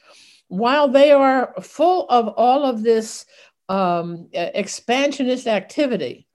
[0.47, 3.26] While they are full of all of this
[3.70, 6.28] um, expansionist activity.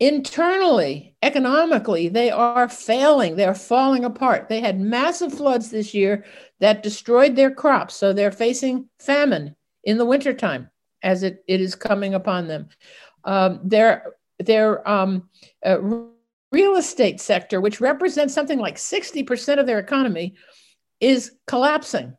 [0.00, 3.36] Internally, economically, they are failing.
[3.36, 4.48] They are falling apart.
[4.48, 6.24] They had massive floods this year
[6.60, 7.94] that destroyed their crops.
[7.94, 10.70] So they're facing famine in the wintertime
[11.02, 12.68] as it, it is coming upon them.
[13.24, 15.28] Um, their their um,
[15.66, 15.80] uh,
[16.52, 20.36] real estate sector, which represents something like 60% of their economy,
[21.00, 22.16] is collapsing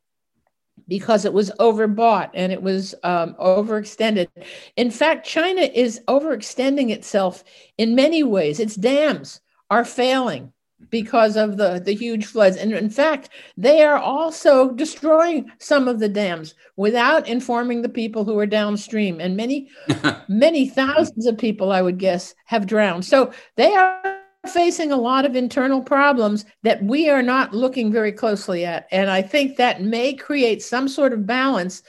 [0.88, 4.28] because it was overbought and it was um, overextended.
[4.76, 7.44] In fact, China is overextending itself
[7.78, 8.60] in many ways.
[8.60, 10.52] Its dams are failing
[10.90, 12.58] because of the, the huge floods.
[12.58, 18.24] And in fact, they are also destroying some of the dams without informing the people
[18.24, 19.20] who are downstream.
[19.20, 19.70] And many,
[20.28, 23.06] many thousands of people, I would guess, have drowned.
[23.06, 28.12] So they are facing a lot of internal problems that we are not looking very
[28.12, 28.88] closely at.
[28.92, 31.84] And I think that may create some sort of balance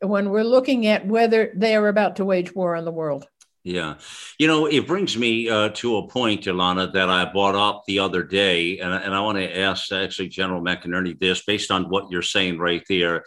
[0.00, 3.26] when we're looking at whether they are about to wage war on the world.
[3.64, 3.96] Yeah.
[4.38, 7.98] You know, it brings me uh, to a point, Ilana, that I brought up the
[7.98, 8.78] other day.
[8.78, 12.60] And, and I want to ask actually General McInerney this based on what you're saying
[12.60, 13.24] right there.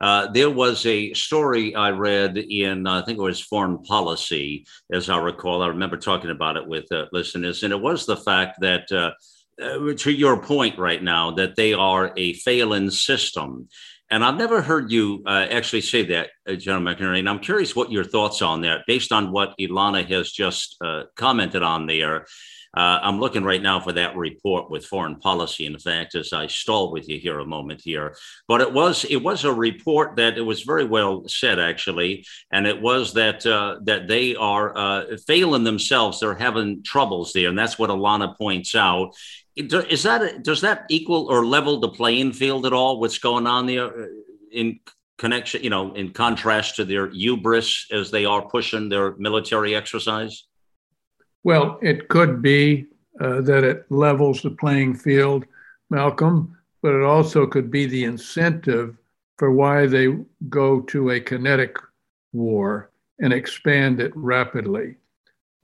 [0.00, 5.10] Uh, there was a story I read in, I think it was Foreign Policy, as
[5.10, 5.62] I recall.
[5.62, 9.12] I remember talking about it with uh, listeners, and it was the fact that, uh,
[9.62, 13.68] uh to your point right now, that they are a failing system.
[14.12, 17.20] And I've never heard you uh, actually say that, uh, General McInerney.
[17.20, 21.04] And I'm curious what your thoughts on that, based on what Ilana has just uh,
[21.14, 22.26] commented on there.
[22.76, 25.66] Uh, I'm looking right now for that report with foreign policy.
[25.66, 28.14] In fact, as I stall with you here a moment here,
[28.46, 32.66] but it was it was a report that it was very well said actually, and
[32.66, 36.20] it was that uh, that they are uh, failing themselves.
[36.20, 39.14] They're having troubles there, and that's what Ilana points out
[39.56, 43.00] is that does that equal or level the playing field at all?
[43.00, 44.06] What's going on there uh,
[44.52, 44.80] in
[45.18, 50.44] connection, you know, in contrast to their hubris as they are pushing their military exercise?
[51.42, 52.86] Well, it could be
[53.20, 55.44] uh, that it levels the playing field,
[55.88, 58.96] Malcolm, but it also could be the incentive
[59.38, 60.16] for why they
[60.48, 61.76] go to a kinetic
[62.32, 64.96] war and expand it rapidly.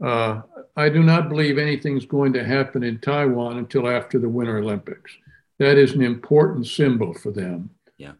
[0.02, 0.42] Uh,
[0.76, 5.12] I do not believe anything's going to happen in Taiwan until after the Winter Olympics.
[5.58, 7.70] That is an important symbol for them.
[7.96, 8.12] Yeah.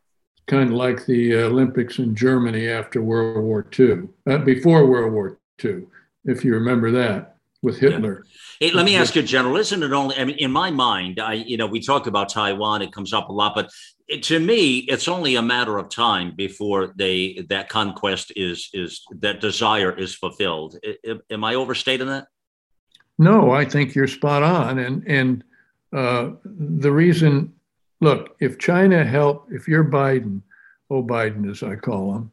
[0.46, 5.38] Kind of like the Olympics in Germany after World War II, uh, before World War
[5.62, 5.82] II,
[6.24, 7.35] if you remember that
[7.66, 8.24] with Hitler.
[8.60, 8.68] Yeah.
[8.68, 11.34] Hey, let me ask you, General, isn't it only, I mean, in my mind, I,
[11.34, 13.70] you know, we talk about Taiwan, it comes up a lot, but
[14.08, 19.04] it, to me, it's only a matter of time before they, that conquest is, is,
[19.18, 20.78] that desire is fulfilled.
[20.84, 22.28] I, am I overstating that?
[23.18, 24.78] No, I think you're spot on.
[24.78, 25.44] And, and
[25.92, 27.52] uh, the reason,
[28.00, 30.40] look, if China helped, if you're Biden,
[30.88, 32.30] oh, Biden as I call him,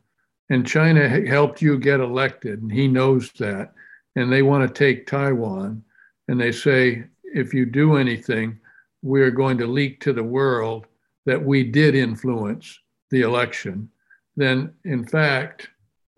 [0.52, 3.74] and China helped you get elected, and he knows that,
[4.16, 5.84] and they want to take Taiwan,
[6.28, 8.60] and they say, if you do anything,
[9.02, 10.86] we're going to leak to the world
[11.26, 12.80] that we did influence
[13.12, 13.90] the election,
[14.36, 15.70] then in fact,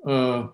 [0.08, 0.48] uh,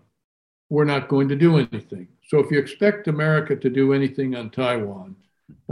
[0.69, 2.07] we're not going to do anything.
[2.27, 5.15] So if you expect America to do anything on Taiwan,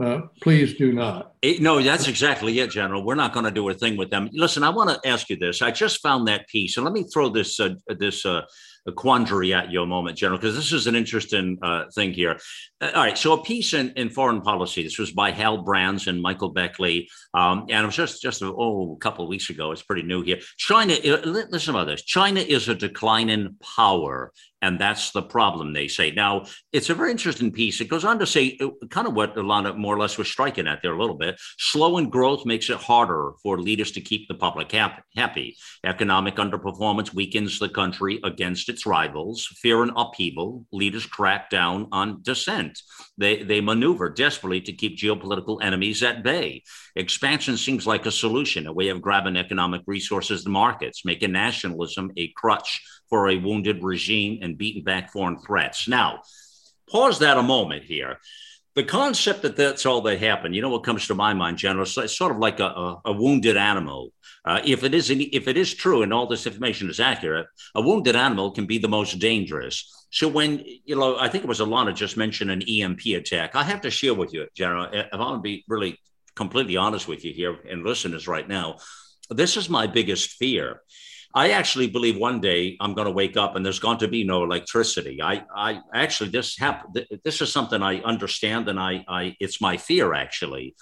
[0.01, 1.33] uh, please do not.
[1.41, 3.03] It, no, that's exactly it, General.
[3.03, 4.29] We're not going to do a thing with them.
[4.33, 5.61] Listen, I want to ask you this.
[5.61, 8.41] I just found that piece, and let me throw this uh, this uh,
[8.91, 12.39] quandary at you a moment, General, because this is an interesting uh, thing here.
[12.81, 14.83] Uh, all right, so a piece in, in foreign policy.
[14.83, 18.93] This was by Hal Brands and Michael Beckley, um, and it was just just oh
[18.93, 19.71] a couple of weeks ago.
[19.71, 20.39] It's pretty new here.
[20.57, 22.03] China, listen about this.
[22.03, 24.31] China is a declining power
[24.61, 26.11] and that's the problem, they say.
[26.11, 27.79] Now, it's a very interesting piece.
[27.79, 30.67] It goes on to say uh, kind of what Ilana more or less was striking
[30.67, 31.39] at there a little bit.
[31.57, 35.57] Slowing growth makes it harder for leaders to keep the public happy.
[35.85, 39.45] Economic underperformance weakens the country against its rivals.
[39.61, 42.81] Fear and upheaval, leaders crack down on dissent.
[43.17, 46.63] They, they maneuver desperately to keep geopolitical enemies at bay.
[46.95, 52.11] Expansion seems like a solution, a way of grabbing economic resources to markets, making nationalism
[52.17, 55.87] a crutch for a wounded regime and beaten back foreign threats.
[55.87, 56.21] Now,
[56.89, 58.17] pause that a moment here.
[58.75, 61.85] the concept that that's all that happened, you know what comes to my mind, General?
[61.85, 64.13] It's sort of like a, a, a wounded animal.
[64.45, 67.81] Uh, if it is if it is true and all this information is accurate, a
[67.81, 70.07] wounded animal can be the most dangerous.
[70.11, 73.55] So when you know, I think it was Ilana just mentioned an EMP attack.
[73.55, 74.87] I have to share with you, General.
[74.91, 75.99] If I want to be really
[76.35, 78.77] completely honest with you here and listeners right now,
[79.29, 80.81] this is my biggest fear.
[81.33, 84.23] I actually believe one day I'm going to wake up and there's going to be
[84.23, 85.21] no electricity.
[85.21, 87.05] I, I actually this happened.
[87.23, 90.75] This is something I understand, and I, I, it's my fear actually.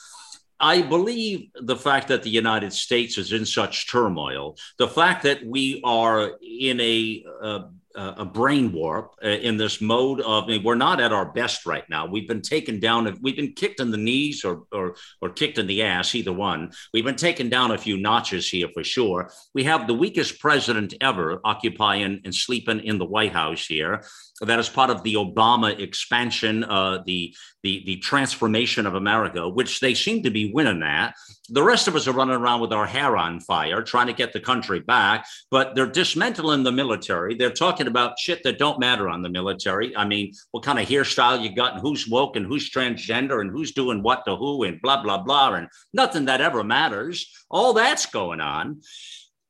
[0.59, 5.45] I believe the fact that the United States is in such turmoil, the fact that
[5.45, 7.59] we are in a uh,
[7.97, 11.65] a brain warp uh, in this mode of I mean, we're not at our best
[11.65, 12.05] right now.
[12.05, 13.17] We've been taken down.
[13.21, 16.71] We've been kicked in the knees or, or or kicked in the ass, either one.
[16.93, 19.31] We've been taken down a few notches here for sure.
[19.53, 24.03] We have the weakest president ever occupying and sleeping in the White House here
[24.41, 29.79] that is part of the Obama expansion, uh, the, the, the transformation of America, which
[29.79, 31.15] they seem to be winning at.
[31.49, 34.33] The rest of us are running around with our hair on fire, trying to get
[34.33, 37.35] the country back, but they're dismantling the military.
[37.35, 39.95] They're talking about shit that don't matter on the military.
[39.95, 43.49] I mean, what kind of hairstyle you got, and who's woke, and who's transgender, and
[43.49, 47.31] who's doing what to who, and blah blah blah, and nothing that ever matters.
[47.49, 48.81] All that's going on.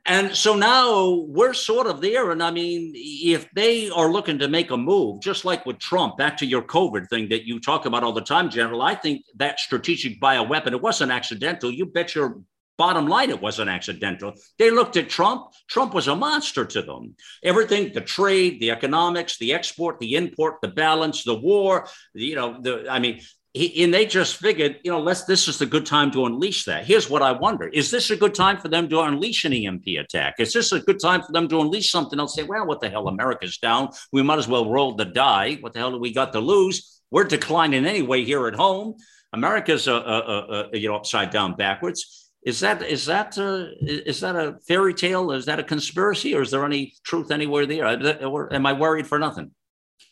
[0.07, 2.31] And so now we're sort of there.
[2.31, 6.17] And I mean, if they are looking to make a move, just like with Trump,
[6.17, 9.25] back to your COVID thing that you talk about all the time, General, I think
[9.35, 11.69] that strategic bioweapon, it wasn't accidental.
[11.69, 12.39] You bet your
[12.77, 14.33] bottom line, it wasn't accidental.
[14.57, 15.47] They looked at Trump.
[15.67, 17.15] Trump was a monster to them.
[17.43, 22.61] Everything, the trade, the economics, the export, the import, the balance, the war, you know,
[22.61, 23.19] the, I mean,
[23.57, 26.65] he, and they just figured, you know, let's this is a good time to unleash
[26.65, 26.85] that.
[26.85, 29.85] Here's what I wonder: Is this a good time for them to unleash an EMP
[29.99, 30.35] attack?
[30.39, 32.35] Is this a good time for them to unleash something else?
[32.35, 33.07] Say, well, what the hell?
[33.07, 33.89] America's down.
[34.11, 35.55] We might as well roll the die.
[35.61, 37.01] What the hell do we got to lose?
[37.11, 38.95] We're declining anyway here at home.
[39.33, 42.29] America's a, a, a you know upside down backwards.
[42.45, 45.31] Is that is that uh, is that a fairy tale?
[45.31, 48.25] Is that a conspiracy, or is there any truth anywhere there?
[48.25, 49.51] Or am I worried for nothing?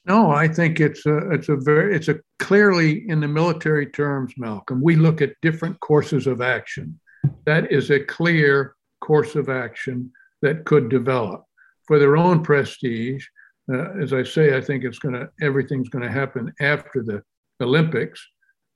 [0.08, 4.34] No, I think it's a it's a very it's a clearly in the military terms,
[4.38, 4.80] Malcolm.
[4.82, 7.00] We look at different courses of action.
[7.46, 10.12] That is a clear course of action
[10.44, 11.46] that could develop
[11.88, 13.26] for their own prestige.
[13.72, 17.24] Uh, as I say, I think it's going to everything's going to happen after the
[17.60, 18.24] Olympics.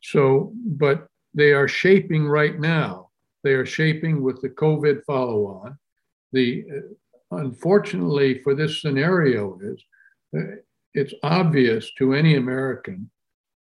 [0.02, 1.06] So, but
[1.36, 3.10] they are shaping right now.
[3.44, 5.78] They are shaping with the COVID follow-on.
[6.32, 9.84] The uh, unfortunately for this scenario is.
[10.36, 10.56] Uh,
[11.00, 13.10] it's obvious to any American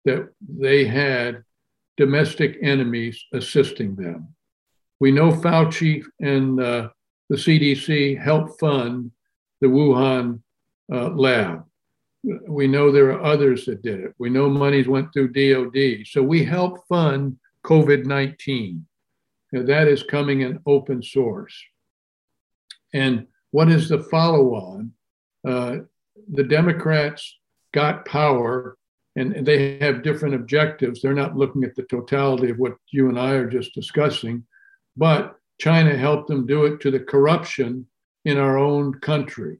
[0.06, 1.44] that they had
[1.98, 4.36] domestic enemies assisting them.
[5.00, 6.90] We know Fauci and uh,
[7.30, 9.12] the CDC helped fund
[9.62, 10.42] the Wuhan
[10.92, 11.66] uh, lab.
[12.48, 14.14] We know there are others that did it.
[14.18, 16.06] We know monies went through DOD.
[16.08, 18.86] So we helped fund COVID 19.
[19.52, 21.56] That is coming in open source.
[22.94, 24.92] And what is the follow on?
[25.48, 25.78] Uh,
[26.32, 27.38] the Democrats
[27.74, 28.78] got power
[29.16, 31.02] and they have different objectives.
[31.02, 34.44] They're not looking at the totality of what you and I are just discussing,
[34.98, 37.88] but China helped them do it to the corruption
[38.26, 39.60] in our own country.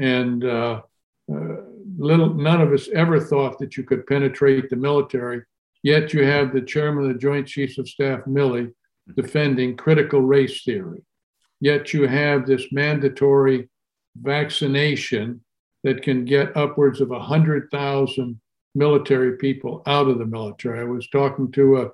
[0.00, 0.82] And uh,
[1.32, 1.56] uh,
[1.98, 5.42] little, none of us ever thought that you could penetrate the military.
[5.82, 8.72] Yet you have the chairman of the Joint Chiefs of Staff, Milley,
[9.16, 11.02] defending critical race theory.
[11.60, 13.68] Yet you have this mandatory
[14.16, 15.43] vaccination
[15.84, 18.40] that can get upwards of 100,000
[18.74, 20.80] military people out of the military.
[20.80, 21.90] I was talking to a,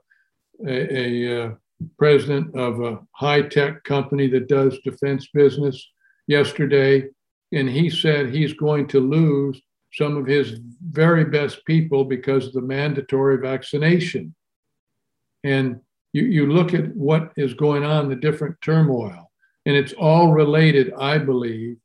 [0.66, 1.54] a, a uh,
[1.98, 5.90] president of a high tech company that does defense business
[6.26, 7.08] yesterday,
[7.52, 9.60] and he said he's going to lose
[9.92, 14.34] some of his very best people because of the mandatory vaccination.
[15.42, 15.80] And
[16.12, 19.30] you, you look at what is going on, the different turmoil,
[19.66, 21.76] and it's all related, I believe,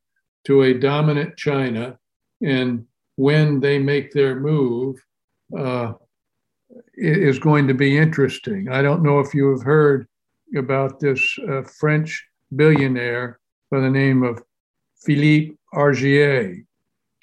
[0.45, 1.97] to a dominant China.
[2.41, 2.85] And
[3.15, 5.03] when they make their move,
[5.57, 5.93] uh,
[6.95, 8.69] is going to be interesting.
[8.69, 10.07] I don't know if you have heard
[10.55, 12.25] about this uh, French
[12.55, 13.39] billionaire
[13.71, 14.41] by the name of
[14.95, 16.63] Philippe Argier,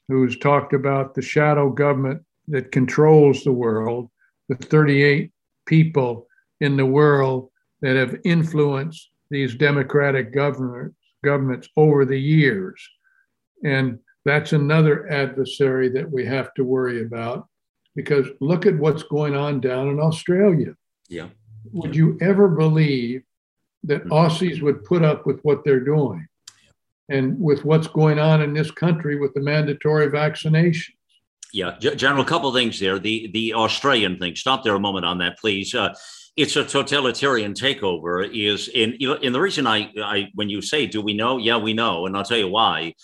[0.09, 4.11] who's talked about the shadow government that controls the world,
[4.49, 5.33] the 38
[5.67, 6.27] people
[6.61, 7.51] in the world
[7.81, 12.87] that have influenced these democratic governments, governments over the years.
[13.65, 17.49] And that's another adversary that we have to worry about
[17.95, 20.75] because look at what's going on down in Australia.
[21.09, 21.29] Yeah.
[21.73, 23.23] Would you ever believe
[23.85, 24.13] that mm-hmm.
[24.13, 26.27] Aussies would put up with what they're doing
[27.09, 30.95] and with what's going on in this country with the mandatory vaccinations?
[31.53, 32.99] Yeah, General, a couple things there.
[32.99, 34.37] The the Australian thing.
[34.37, 35.75] Stop there a moment on that, please.
[35.75, 35.95] Uh,
[36.35, 38.27] it's a totalitarian takeover.
[38.33, 41.37] Is in you know, and the reason I I when you say do we know?
[41.37, 42.95] Yeah, we know, and I'll tell you why.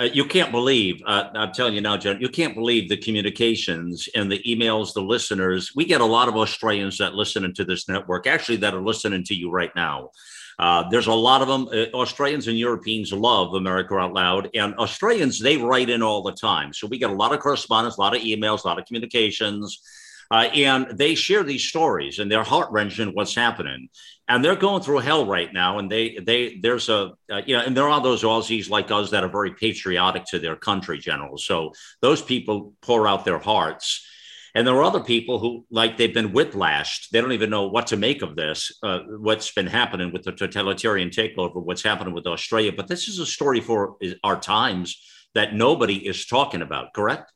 [0.00, 4.08] Uh, you can't believe, uh, I'm telling you now, John, you can't believe the communications
[4.14, 5.72] and the emails, the listeners.
[5.76, 9.24] We get a lot of Australians that listen into this network, actually, that are listening
[9.24, 10.12] to you right now.
[10.58, 11.68] Uh, there's a lot of them.
[11.68, 16.32] Uh, Australians and Europeans love America Out Loud, and Australians, they write in all the
[16.32, 16.72] time.
[16.72, 19.82] So we get a lot of correspondence, a lot of emails, a lot of communications.
[20.30, 23.88] Uh, and they share these stories and they're heart wrenching what's happening.
[24.28, 27.64] And they're going through hell right now and they they there's a uh, you know
[27.64, 31.36] and there are those aussies like us that are very patriotic to their country general.
[31.36, 34.06] So those people pour out their hearts.
[34.54, 37.10] And there are other people who like they've been whiplashed.
[37.10, 40.32] They don't even know what to make of this uh, what's been happening with the
[40.32, 42.72] totalitarian takeover what's happening with australia.
[42.76, 44.96] But this is a story for our times
[45.34, 47.32] that nobody is talking about correct?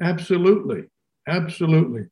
[0.00, 0.84] Absolutely
[1.28, 2.06] absolutely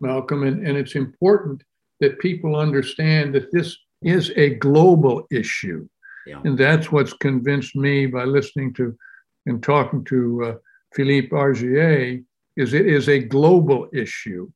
[0.00, 1.62] malcolm and, and it's important
[2.02, 5.88] that people understand that this is a global issue.
[6.26, 6.40] Yeah.
[6.44, 8.96] And that's what's convinced me by listening to
[9.46, 10.54] and talking to uh,
[10.94, 12.20] Philippe Argier
[12.56, 14.50] is it is a global issue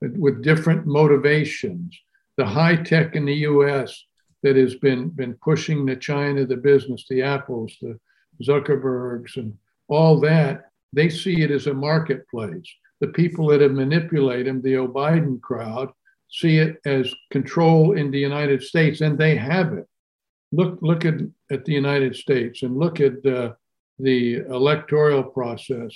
[0.00, 1.96] with different motivations.
[2.36, 4.04] The high tech in the US
[4.42, 7.98] that has been, been pushing the China, the business, the Apples, the
[8.42, 9.56] Zuckerbergs, and
[9.88, 12.68] all that, they see it as a marketplace.
[13.02, 15.90] The people that have manipulated them, the O'Biden crowd,
[16.30, 19.88] see it as control in the United States, and they have it.
[20.52, 21.14] Look, look at,
[21.50, 23.54] at the United States and look at uh,
[23.98, 25.90] the electoral process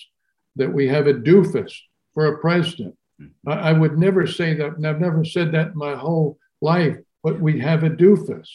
[0.57, 1.73] that we have a doofus
[2.13, 2.97] for a president.
[3.23, 3.51] Mm-hmm.
[3.51, 6.97] I, I, would never say that, and I've never said that in my whole life,
[7.23, 8.49] but we have a doofus.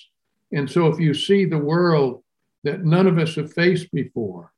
[0.51, 2.21] And so if you see the world
[2.65, 4.51] that none of us have faced before,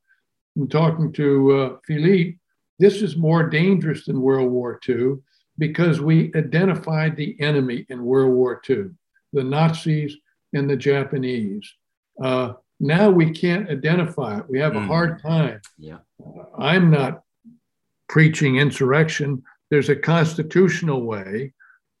[0.56, 2.38] I'm talking to uh, Philippe,
[2.78, 5.16] this is more dangerous than World War II
[5.58, 8.90] because we identified the enemy in World War II,
[9.32, 10.16] the Nazis
[10.52, 11.72] and the Japanese.
[12.22, 14.44] Uh, now we can't identify it.
[14.48, 14.84] We have mm.
[14.84, 15.60] a hard time.
[15.78, 15.98] Yeah.
[16.20, 17.22] Uh, I'm not
[18.08, 19.42] preaching insurrection.
[19.70, 21.54] There's a constitutional way,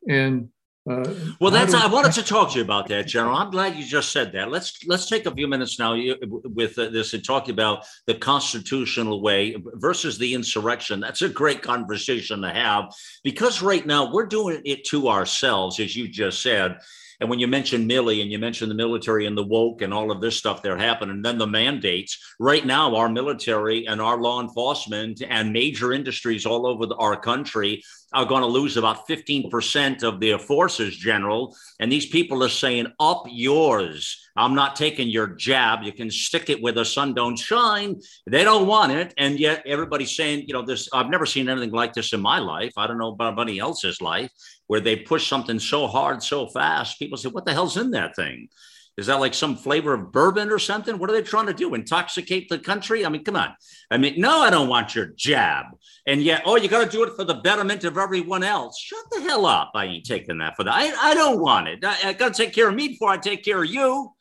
[0.08, 0.48] and
[0.88, 3.36] uh, well, that's I wanted to talk to you about that, General.
[3.36, 4.50] I'm glad you just said that.
[4.50, 5.96] Let's let's take a few minutes now
[6.44, 11.00] with uh, this and talk about the constitutional way versus the insurrection.
[11.00, 15.96] That's a great conversation to have because right now we're doing it to ourselves, as
[15.96, 16.78] you just said.
[17.20, 20.10] And when you mention Milley and you mention the military and the woke and all
[20.10, 24.42] of this stuff they're happening, then the mandates, right now, our military and our law
[24.42, 27.82] enforcement and major industries all over the, our country
[28.14, 31.54] are going to lose about 15% of their forces, General.
[31.80, 34.20] And these people are saying, up yours.
[34.36, 35.82] I'm not taking your jab.
[35.82, 38.00] You can stick it where the sun don't shine.
[38.26, 39.14] They don't want it.
[39.18, 42.38] And yet everybody's saying, you know, this, I've never seen anything like this in my
[42.38, 42.72] life.
[42.76, 44.30] I don't know about anybody else's life
[44.66, 46.98] where they push something so hard, so fast.
[46.98, 48.48] People say, what the hell's in that thing?
[48.96, 50.98] Is that like some flavor of bourbon or something?
[50.98, 51.74] What are they trying to do?
[51.74, 53.04] Intoxicate the country?
[53.04, 53.54] I mean, come on.
[53.90, 55.66] I mean, no, I don't want your jab.
[56.06, 58.78] And yet, oh, you got to do it for the betterment of everyone else.
[58.78, 59.72] Shut the hell up.
[59.74, 60.74] I ain't taking that for that.
[60.74, 61.84] I, I don't want it.
[61.84, 64.12] I, I got to take care of me before I take care of you.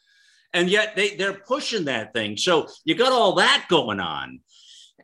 [0.54, 2.38] And yet they, they're pushing that thing.
[2.38, 4.40] So you got all that going on.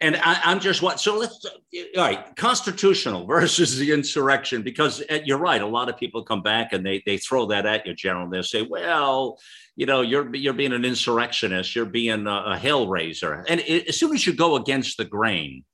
[0.02, 1.54] And I, am just what so let's all
[1.98, 6.74] right constitutional versus the insurrection because uh, you're right a lot of people come back
[6.74, 9.38] and they they throw that at you general and they say well
[9.76, 14.00] you know you're you're being an insurrectionist you're being a, a hellraiser and it, as
[14.00, 15.66] soon as you go against the grain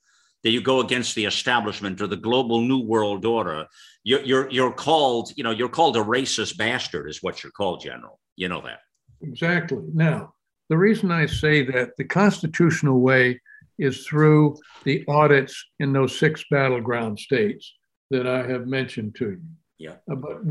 [0.43, 3.67] that you go against the establishment or the global new world order
[4.05, 7.82] you're you're you're called you know you're called a racist bastard is what you're called
[7.82, 8.19] general.
[8.38, 8.80] You know that.
[9.21, 9.84] Exactly.
[9.93, 10.36] Now
[10.69, 13.41] the reason I say that the constitutional way
[13.78, 17.73] is through the audits in those six battleground states
[18.11, 19.41] that I have mentioned to you.
[19.78, 19.95] Yeah.
[20.09, 20.41] Uh, but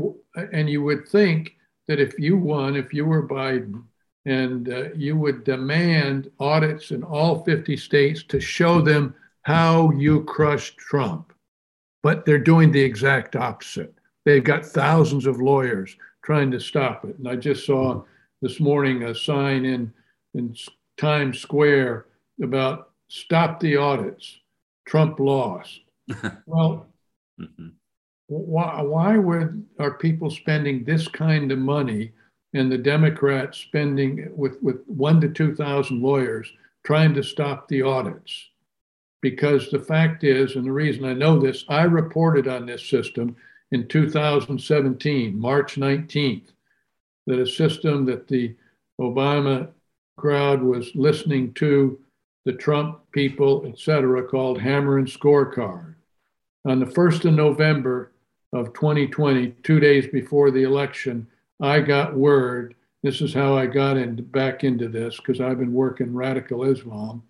[0.53, 1.55] and you would think
[1.87, 3.83] that if you won, if you were Biden,
[4.25, 9.13] and uh, you would demand audits in all 50 states to show them
[9.43, 11.31] how you crushed Trump.
[12.01, 13.93] But they're doing the exact opposite.
[14.25, 17.17] They've got thousands of lawyers trying to stop it.
[17.19, 18.03] And I just saw
[18.41, 19.93] this morning a sign in,
[20.33, 20.55] in
[20.97, 22.07] Times Square
[22.41, 24.39] about stop the audits.
[24.85, 25.81] Trump lost.
[26.45, 26.87] well,
[27.39, 27.69] mm-hmm.
[28.27, 32.11] why, why would are people spending this kind of money
[32.53, 36.51] and the Democrats spending with, with one to 2,000 lawyers
[36.83, 38.49] trying to stop the audits?
[39.21, 43.35] Because the fact is, and the reason I know this, I reported on this system
[43.71, 46.49] in 2017, March 19th,
[47.25, 48.55] that a system that the
[49.01, 49.69] Obama
[50.17, 51.99] crowd was listening to
[52.45, 55.95] the Trump people, etc., called Hammer and Scorecard.
[56.65, 58.11] On the 1st of November
[58.53, 61.27] of 2020, two days before the election,
[61.61, 62.75] I got word.
[63.03, 67.23] This is how I got in, back into this because I've been working radical Islam,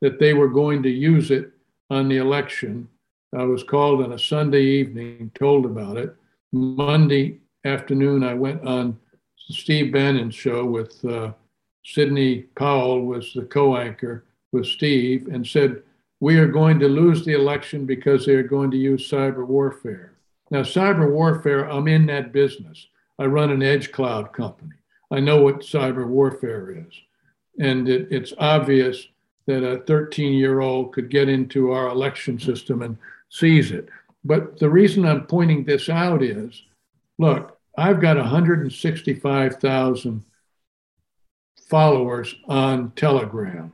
[0.00, 1.50] that they were going to use it
[1.90, 2.88] on the election.
[3.36, 6.14] I was called on a Sunday evening, told about it.
[6.52, 8.98] Monday afternoon, I went on
[9.36, 11.32] Steve Bannon's show with uh,
[11.84, 15.82] Sidney Powell was the co-anchor with Steve and said,
[16.20, 20.14] we are going to lose the election because they are going to use cyber warfare.
[20.50, 22.88] Now, cyber warfare, I'm in that business.
[23.18, 24.72] I run an edge cloud company.
[25.10, 26.94] I know what cyber warfare is.
[27.58, 29.08] And it, it's obvious
[29.46, 32.96] that a 13 year old could get into our election system and
[33.30, 33.88] seize it.
[34.24, 36.62] But the reason I'm pointing this out is
[37.18, 40.24] look, I've got 165,000
[41.68, 43.72] followers on Telegram,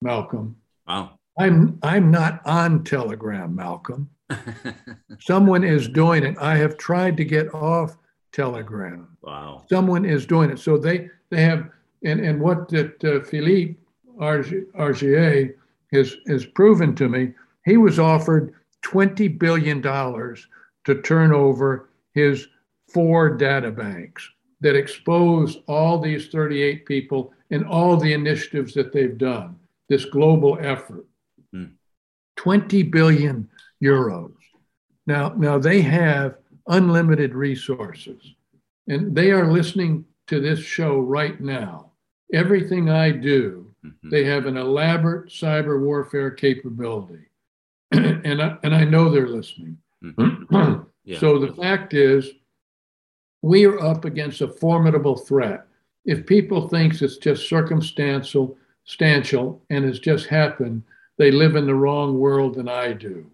[0.00, 0.56] Malcolm.
[0.86, 1.18] Wow.
[1.38, 4.10] I'm I'm not on Telegram, Malcolm.
[5.20, 6.36] Someone is doing it.
[6.38, 7.96] I have tried to get off
[8.32, 9.16] Telegram.
[9.22, 9.64] Wow.
[9.68, 10.58] Someone is doing it.
[10.58, 11.70] So they they have
[12.04, 13.76] and and what that uh, Philippe
[14.18, 15.54] Argier
[15.92, 17.32] has has proven to me,
[17.64, 20.46] he was offered twenty billion dollars
[20.84, 22.48] to turn over his
[22.88, 24.28] four data banks
[24.60, 29.56] that expose all these 38 people and all the initiatives that they've done,
[29.88, 31.06] this global effort.
[31.54, 31.72] Mm.
[32.36, 33.48] 20 billion
[33.82, 34.32] euros.
[35.06, 36.36] Now, now they have
[36.66, 38.20] unlimited resources,
[38.86, 41.92] and they are listening to this show right now.
[42.32, 44.10] Everything I do, mm-hmm.
[44.10, 47.26] they have an elaborate cyber warfare capability,
[47.92, 49.78] and I, and I know they're listening.
[50.04, 50.82] Mm-hmm.
[51.04, 51.18] yeah.
[51.18, 52.30] So the fact is,
[53.42, 55.66] we are up against a formidable threat.
[56.04, 58.56] If people think it's just circumstantial,
[58.88, 60.82] substantial, and has just happened,
[61.18, 63.30] they live in the wrong world than I do.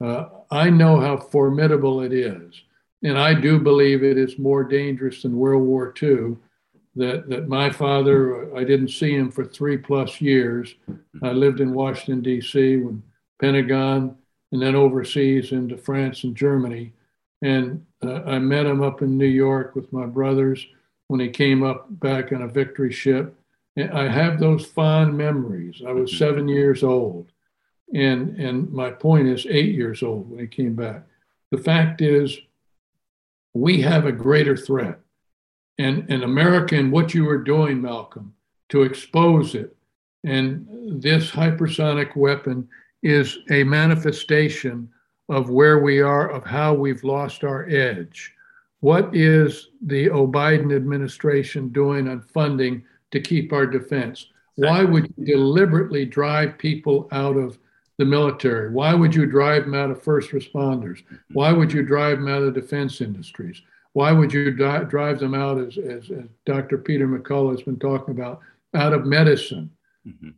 [0.00, 2.60] Uh, I know how formidable it is.
[3.04, 6.36] And I do believe it is more dangerous than World War II.
[6.96, 10.74] That, that my father, I didn't see him for three plus years.
[11.22, 13.02] I lived in Washington, D.C., when
[13.40, 14.16] Pentagon,
[14.50, 16.92] and then overseas into France and Germany.
[17.42, 20.66] And uh, I met him up in New York with my brothers
[21.08, 23.35] when he came up back on a victory ship.
[23.76, 25.82] I have those fond memories.
[25.86, 26.18] I was mm-hmm.
[26.18, 27.30] seven years old
[27.94, 31.06] and and my point is eight years old when he came back.
[31.50, 32.38] The fact is,
[33.54, 34.98] we have a greater threat,
[35.78, 38.34] and and America and what you are doing, Malcolm,
[38.70, 39.76] to expose it,
[40.24, 40.66] and
[41.00, 42.68] this hypersonic weapon
[43.02, 44.88] is a manifestation
[45.28, 48.32] of where we are, of how we've lost our edge.
[48.80, 54.26] What is the Biden administration doing on funding to keep our defense?
[54.56, 57.58] Why would you deliberately drive people out of
[57.98, 58.70] the military?
[58.70, 61.02] Why would you drive them out of first responders?
[61.32, 63.60] Why would you drive them out of defense industries?
[63.92, 66.78] Why would you di- drive them out, as, as, as, Dr.
[66.78, 68.40] Peter McCullough has been talking about,
[68.74, 69.70] out of medicine?
[70.06, 70.30] Mm-hmm.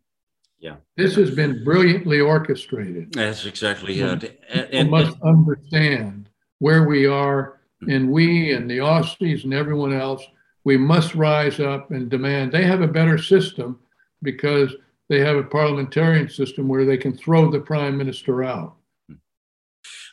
[0.61, 0.77] Yeah.
[0.97, 3.13] This has been brilliantly orchestrated.
[3.13, 4.41] That's exactly it.
[4.49, 6.29] And, and must understand
[6.61, 7.91] where we are, mm-hmm.
[7.91, 10.23] and we and the Aussies and everyone else,
[10.65, 12.53] we must rise up and demand.
[12.53, 13.79] They have a better system
[14.23, 14.75] because–
[15.09, 18.75] they have a parliamentarian system where they can throw the prime minister out.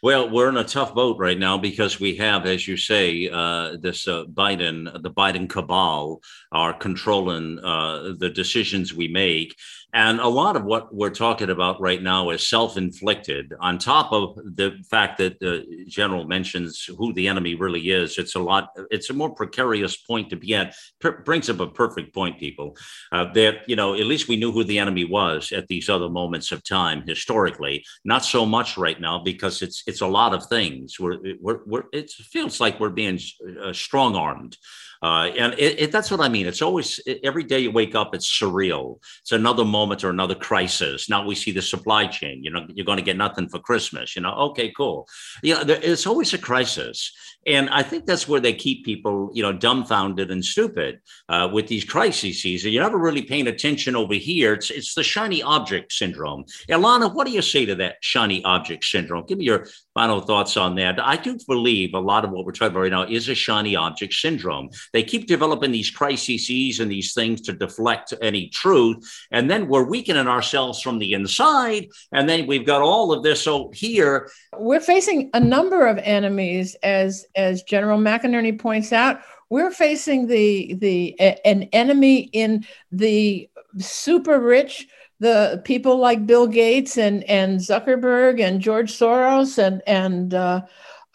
[0.04, 3.78] Well, we're in a tough boat right now because we have, as you say, uh,
[3.82, 6.22] this uh, Biden, the Biden cabal
[6.52, 9.56] are controlling uh, the decisions we make.
[9.96, 14.12] And a lot of what we're talking about right now is self inflicted, on top
[14.12, 18.18] of the fact that the general mentions who the enemy really is.
[18.18, 20.76] It's a lot, it's a more precarious point to be at.
[21.00, 22.76] Per- brings up a perfect point, people.
[23.14, 26.10] Uh, that, you know, at least we knew who the enemy was at these other
[26.10, 27.86] moments of time historically.
[28.04, 31.00] Not so much right now because it's it's a lot of things.
[31.00, 33.20] We're, we're, we're it feels like we're being
[33.64, 34.58] uh, strong armed.
[35.06, 36.48] Uh, and it, it, that's what I mean.
[36.48, 38.98] It's always every day you wake up, it's surreal.
[39.22, 41.08] It's another moment or another crisis.
[41.08, 42.44] Now we see the supply chain.
[42.44, 44.16] You know, you're going to get nothing for Christmas.
[44.16, 45.08] You know, okay, cool.
[45.44, 47.12] You know, there, it's always a crisis,
[47.46, 51.68] and I think that's where they keep people, you know, dumbfounded and stupid uh, with
[51.68, 52.44] these crises.
[52.44, 54.54] You're never really paying attention over here.
[54.54, 56.46] It's it's the shiny object syndrome.
[56.68, 59.24] Ilana, what do you say to that shiny object syndrome?
[59.28, 61.00] Give me your final thoughts on that.
[61.00, 63.76] I do believe a lot of what we're talking about right now is a shiny
[63.76, 69.06] object syndrome they keep developing these crises and these things to deflect any truth.
[69.30, 71.90] And then we're weakening ourselves from the inside.
[72.14, 74.30] And then we've got all of this so here.
[74.58, 79.20] We're facing a number of enemies, as as General McInerney points out.
[79.50, 84.88] We're facing the the an enemy in the super rich,
[85.20, 90.62] the people like Bill Gates and and Zuckerberg and George Soros and and uh,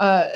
[0.01, 0.28] uh,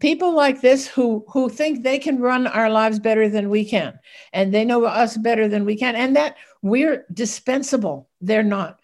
[0.00, 3.98] people like this who who think they can run our lives better than we can,
[4.32, 8.08] and they know us better than we can, and that we're dispensable.
[8.20, 8.80] They're not.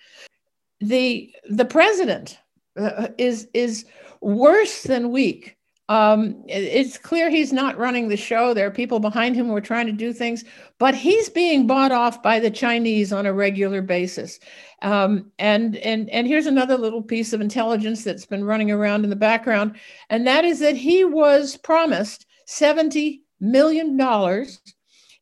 [0.80, 2.39] the The president
[2.78, 3.84] uh, is is
[4.20, 5.58] worse than weak.
[5.89, 8.53] Um, it's clear he's not running the show.
[8.53, 10.45] There are people behind him who are trying to do things,
[10.78, 14.39] but he's being bought off by the Chinese on a regular basis.
[14.82, 19.11] Um, and and and here's another little piece of intelligence that's been running around in
[19.11, 19.76] the background,
[20.11, 24.61] and that is that he was promised seventy million dollars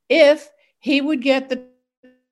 [0.09, 0.51] if
[0.81, 1.65] he would get the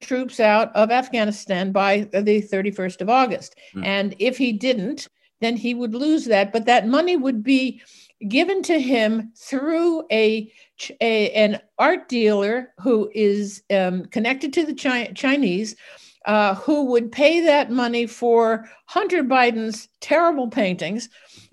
[0.01, 3.57] troops out of Afghanistan by the 31st of August.
[3.75, 3.85] Mm.
[3.85, 5.09] And if he didn't,
[5.41, 6.53] then he would lose that.
[6.53, 7.81] But that money would be
[8.29, 10.53] given to him through a,
[11.01, 15.77] a an art dealer who is um, connected to the Chi- Chinese.
[16.27, 21.11] Uh, who would pay that money for Hunter Biden's terrible paintings,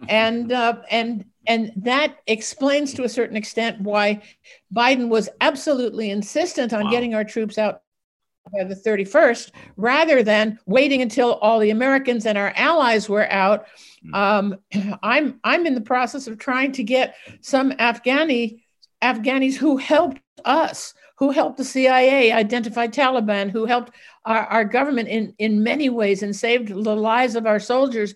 [0.08, 4.22] and uh, and and that explains to a certain extent why
[4.74, 6.92] Biden was absolutely insistent on wow.
[6.92, 7.82] getting our troops out
[8.52, 13.66] by the 31st, rather than waiting until all the Americans and our allies were out.
[14.14, 14.58] Um,
[15.04, 18.62] I'm I'm in the process of trying to get some Afghani
[19.02, 23.94] Afghanis who helped us, who helped the CIA identify Taliban, who helped
[24.26, 28.14] our, our government in in many ways and saved the lives of our soldiers.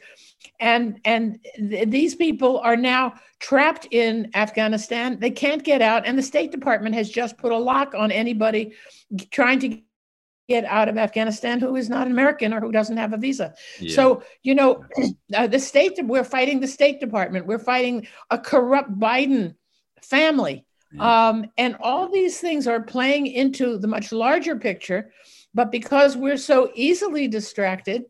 [0.59, 5.19] And and th- these people are now trapped in Afghanistan.
[5.19, 8.73] They can't get out, and the State Department has just put a lock on anybody
[9.31, 9.81] trying to
[10.47, 13.53] get out of Afghanistan who is not American or who doesn't have a visa.
[13.79, 13.95] Yeah.
[13.95, 14.85] So, you know,
[15.33, 19.55] uh, the state, we're fighting the State Department, we're fighting a corrupt Biden
[20.01, 20.65] family.
[20.91, 21.27] Yeah.
[21.27, 25.11] Um, and all these things are playing into the much larger picture.
[25.53, 28.03] But because we're so easily distracted,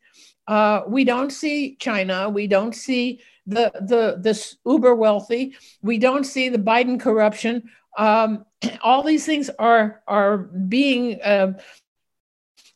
[0.48, 6.24] uh, we don't see China, we don't see the the this uber wealthy, we don't
[6.24, 7.70] see the Biden corruption.
[7.98, 8.46] Um,
[8.82, 11.54] all these things are are being uh,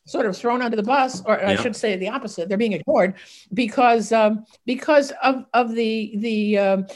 [0.06, 1.50] sort of thrown under the bus, or yeah.
[1.50, 2.48] I should say the opposite.
[2.48, 3.14] They're being ignored
[3.54, 6.86] because um, because of of the the um,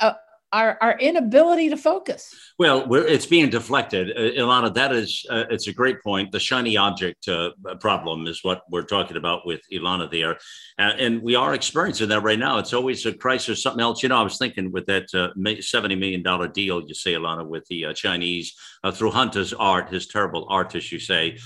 [0.00, 0.14] uh,
[0.52, 2.34] our, our inability to focus.
[2.58, 4.10] Well, it's being deflected.
[4.10, 6.32] Uh, Ilana, that is, uh, it's a great point.
[6.32, 10.38] The shiny object uh, problem is what we're talking about with Ilana there.
[10.78, 12.58] Uh, and we are experiencing that right now.
[12.58, 14.02] It's always a crisis, something else.
[14.02, 16.22] You know, I was thinking with that uh, $70 million
[16.52, 18.56] deal, you say, Ilana, with the uh, Chinese
[18.94, 21.38] through Hunter's art, his terrible art, as you say.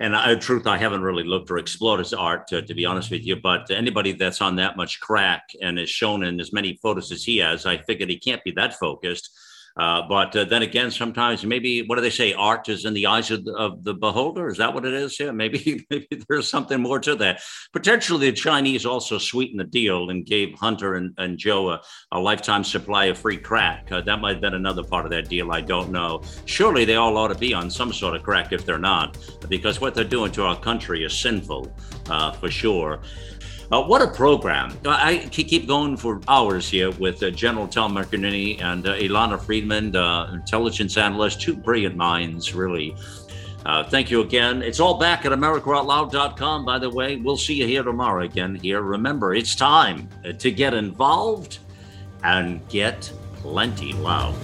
[0.00, 3.10] And I, truth, I haven't really looked or explored his art, to, to be honest
[3.10, 3.36] with you.
[3.36, 7.24] But anybody that's on that much crack and is shown in as many photos as
[7.24, 9.30] he has, I figured he can't be that focused.
[9.78, 12.32] Uh, but uh, then again, sometimes maybe what do they say?
[12.32, 14.48] Art is in the eyes of the, of the beholder.
[14.48, 15.18] Is that what it is?
[15.20, 17.40] Yeah, maybe maybe there's something more to that.
[17.72, 21.80] Potentially, the Chinese also sweetened the deal and gave Hunter and, and Joe a,
[22.12, 23.90] a lifetime supply of free crack.
[23.92, 25.52] Uh, that might have been another part of that deal.
[25.52, 26.22] I don't know.
[26.46, 29.16] Surely they all ought to be on some sort of crack if they're not,
[29.48, 31.72] because what they're doing to our country is sinful
[32.10, 33.00] uh, for sure.
[33.70, 34.72] Uh, what a program.
[34.86, 39.94] I keep going for hours here with uh, General Tom McInerney and uh, Ilana Freedman,
[39.94, 42.96] uh, intelligence analyst, two brilliant minds, really.
[43.66, 44.62] Uh, thank you again.
[44.62, 47.16] It's all back at AmericaOutloud.com, by the way.
[47.16, 48.80] We'll see you here tomorrow again here.
[48.80, 50.08] Remember, it's time
[50.38, 51.58] to get involved
[52.24, 53.12] and get
[53.42, 54.34] plenty loud.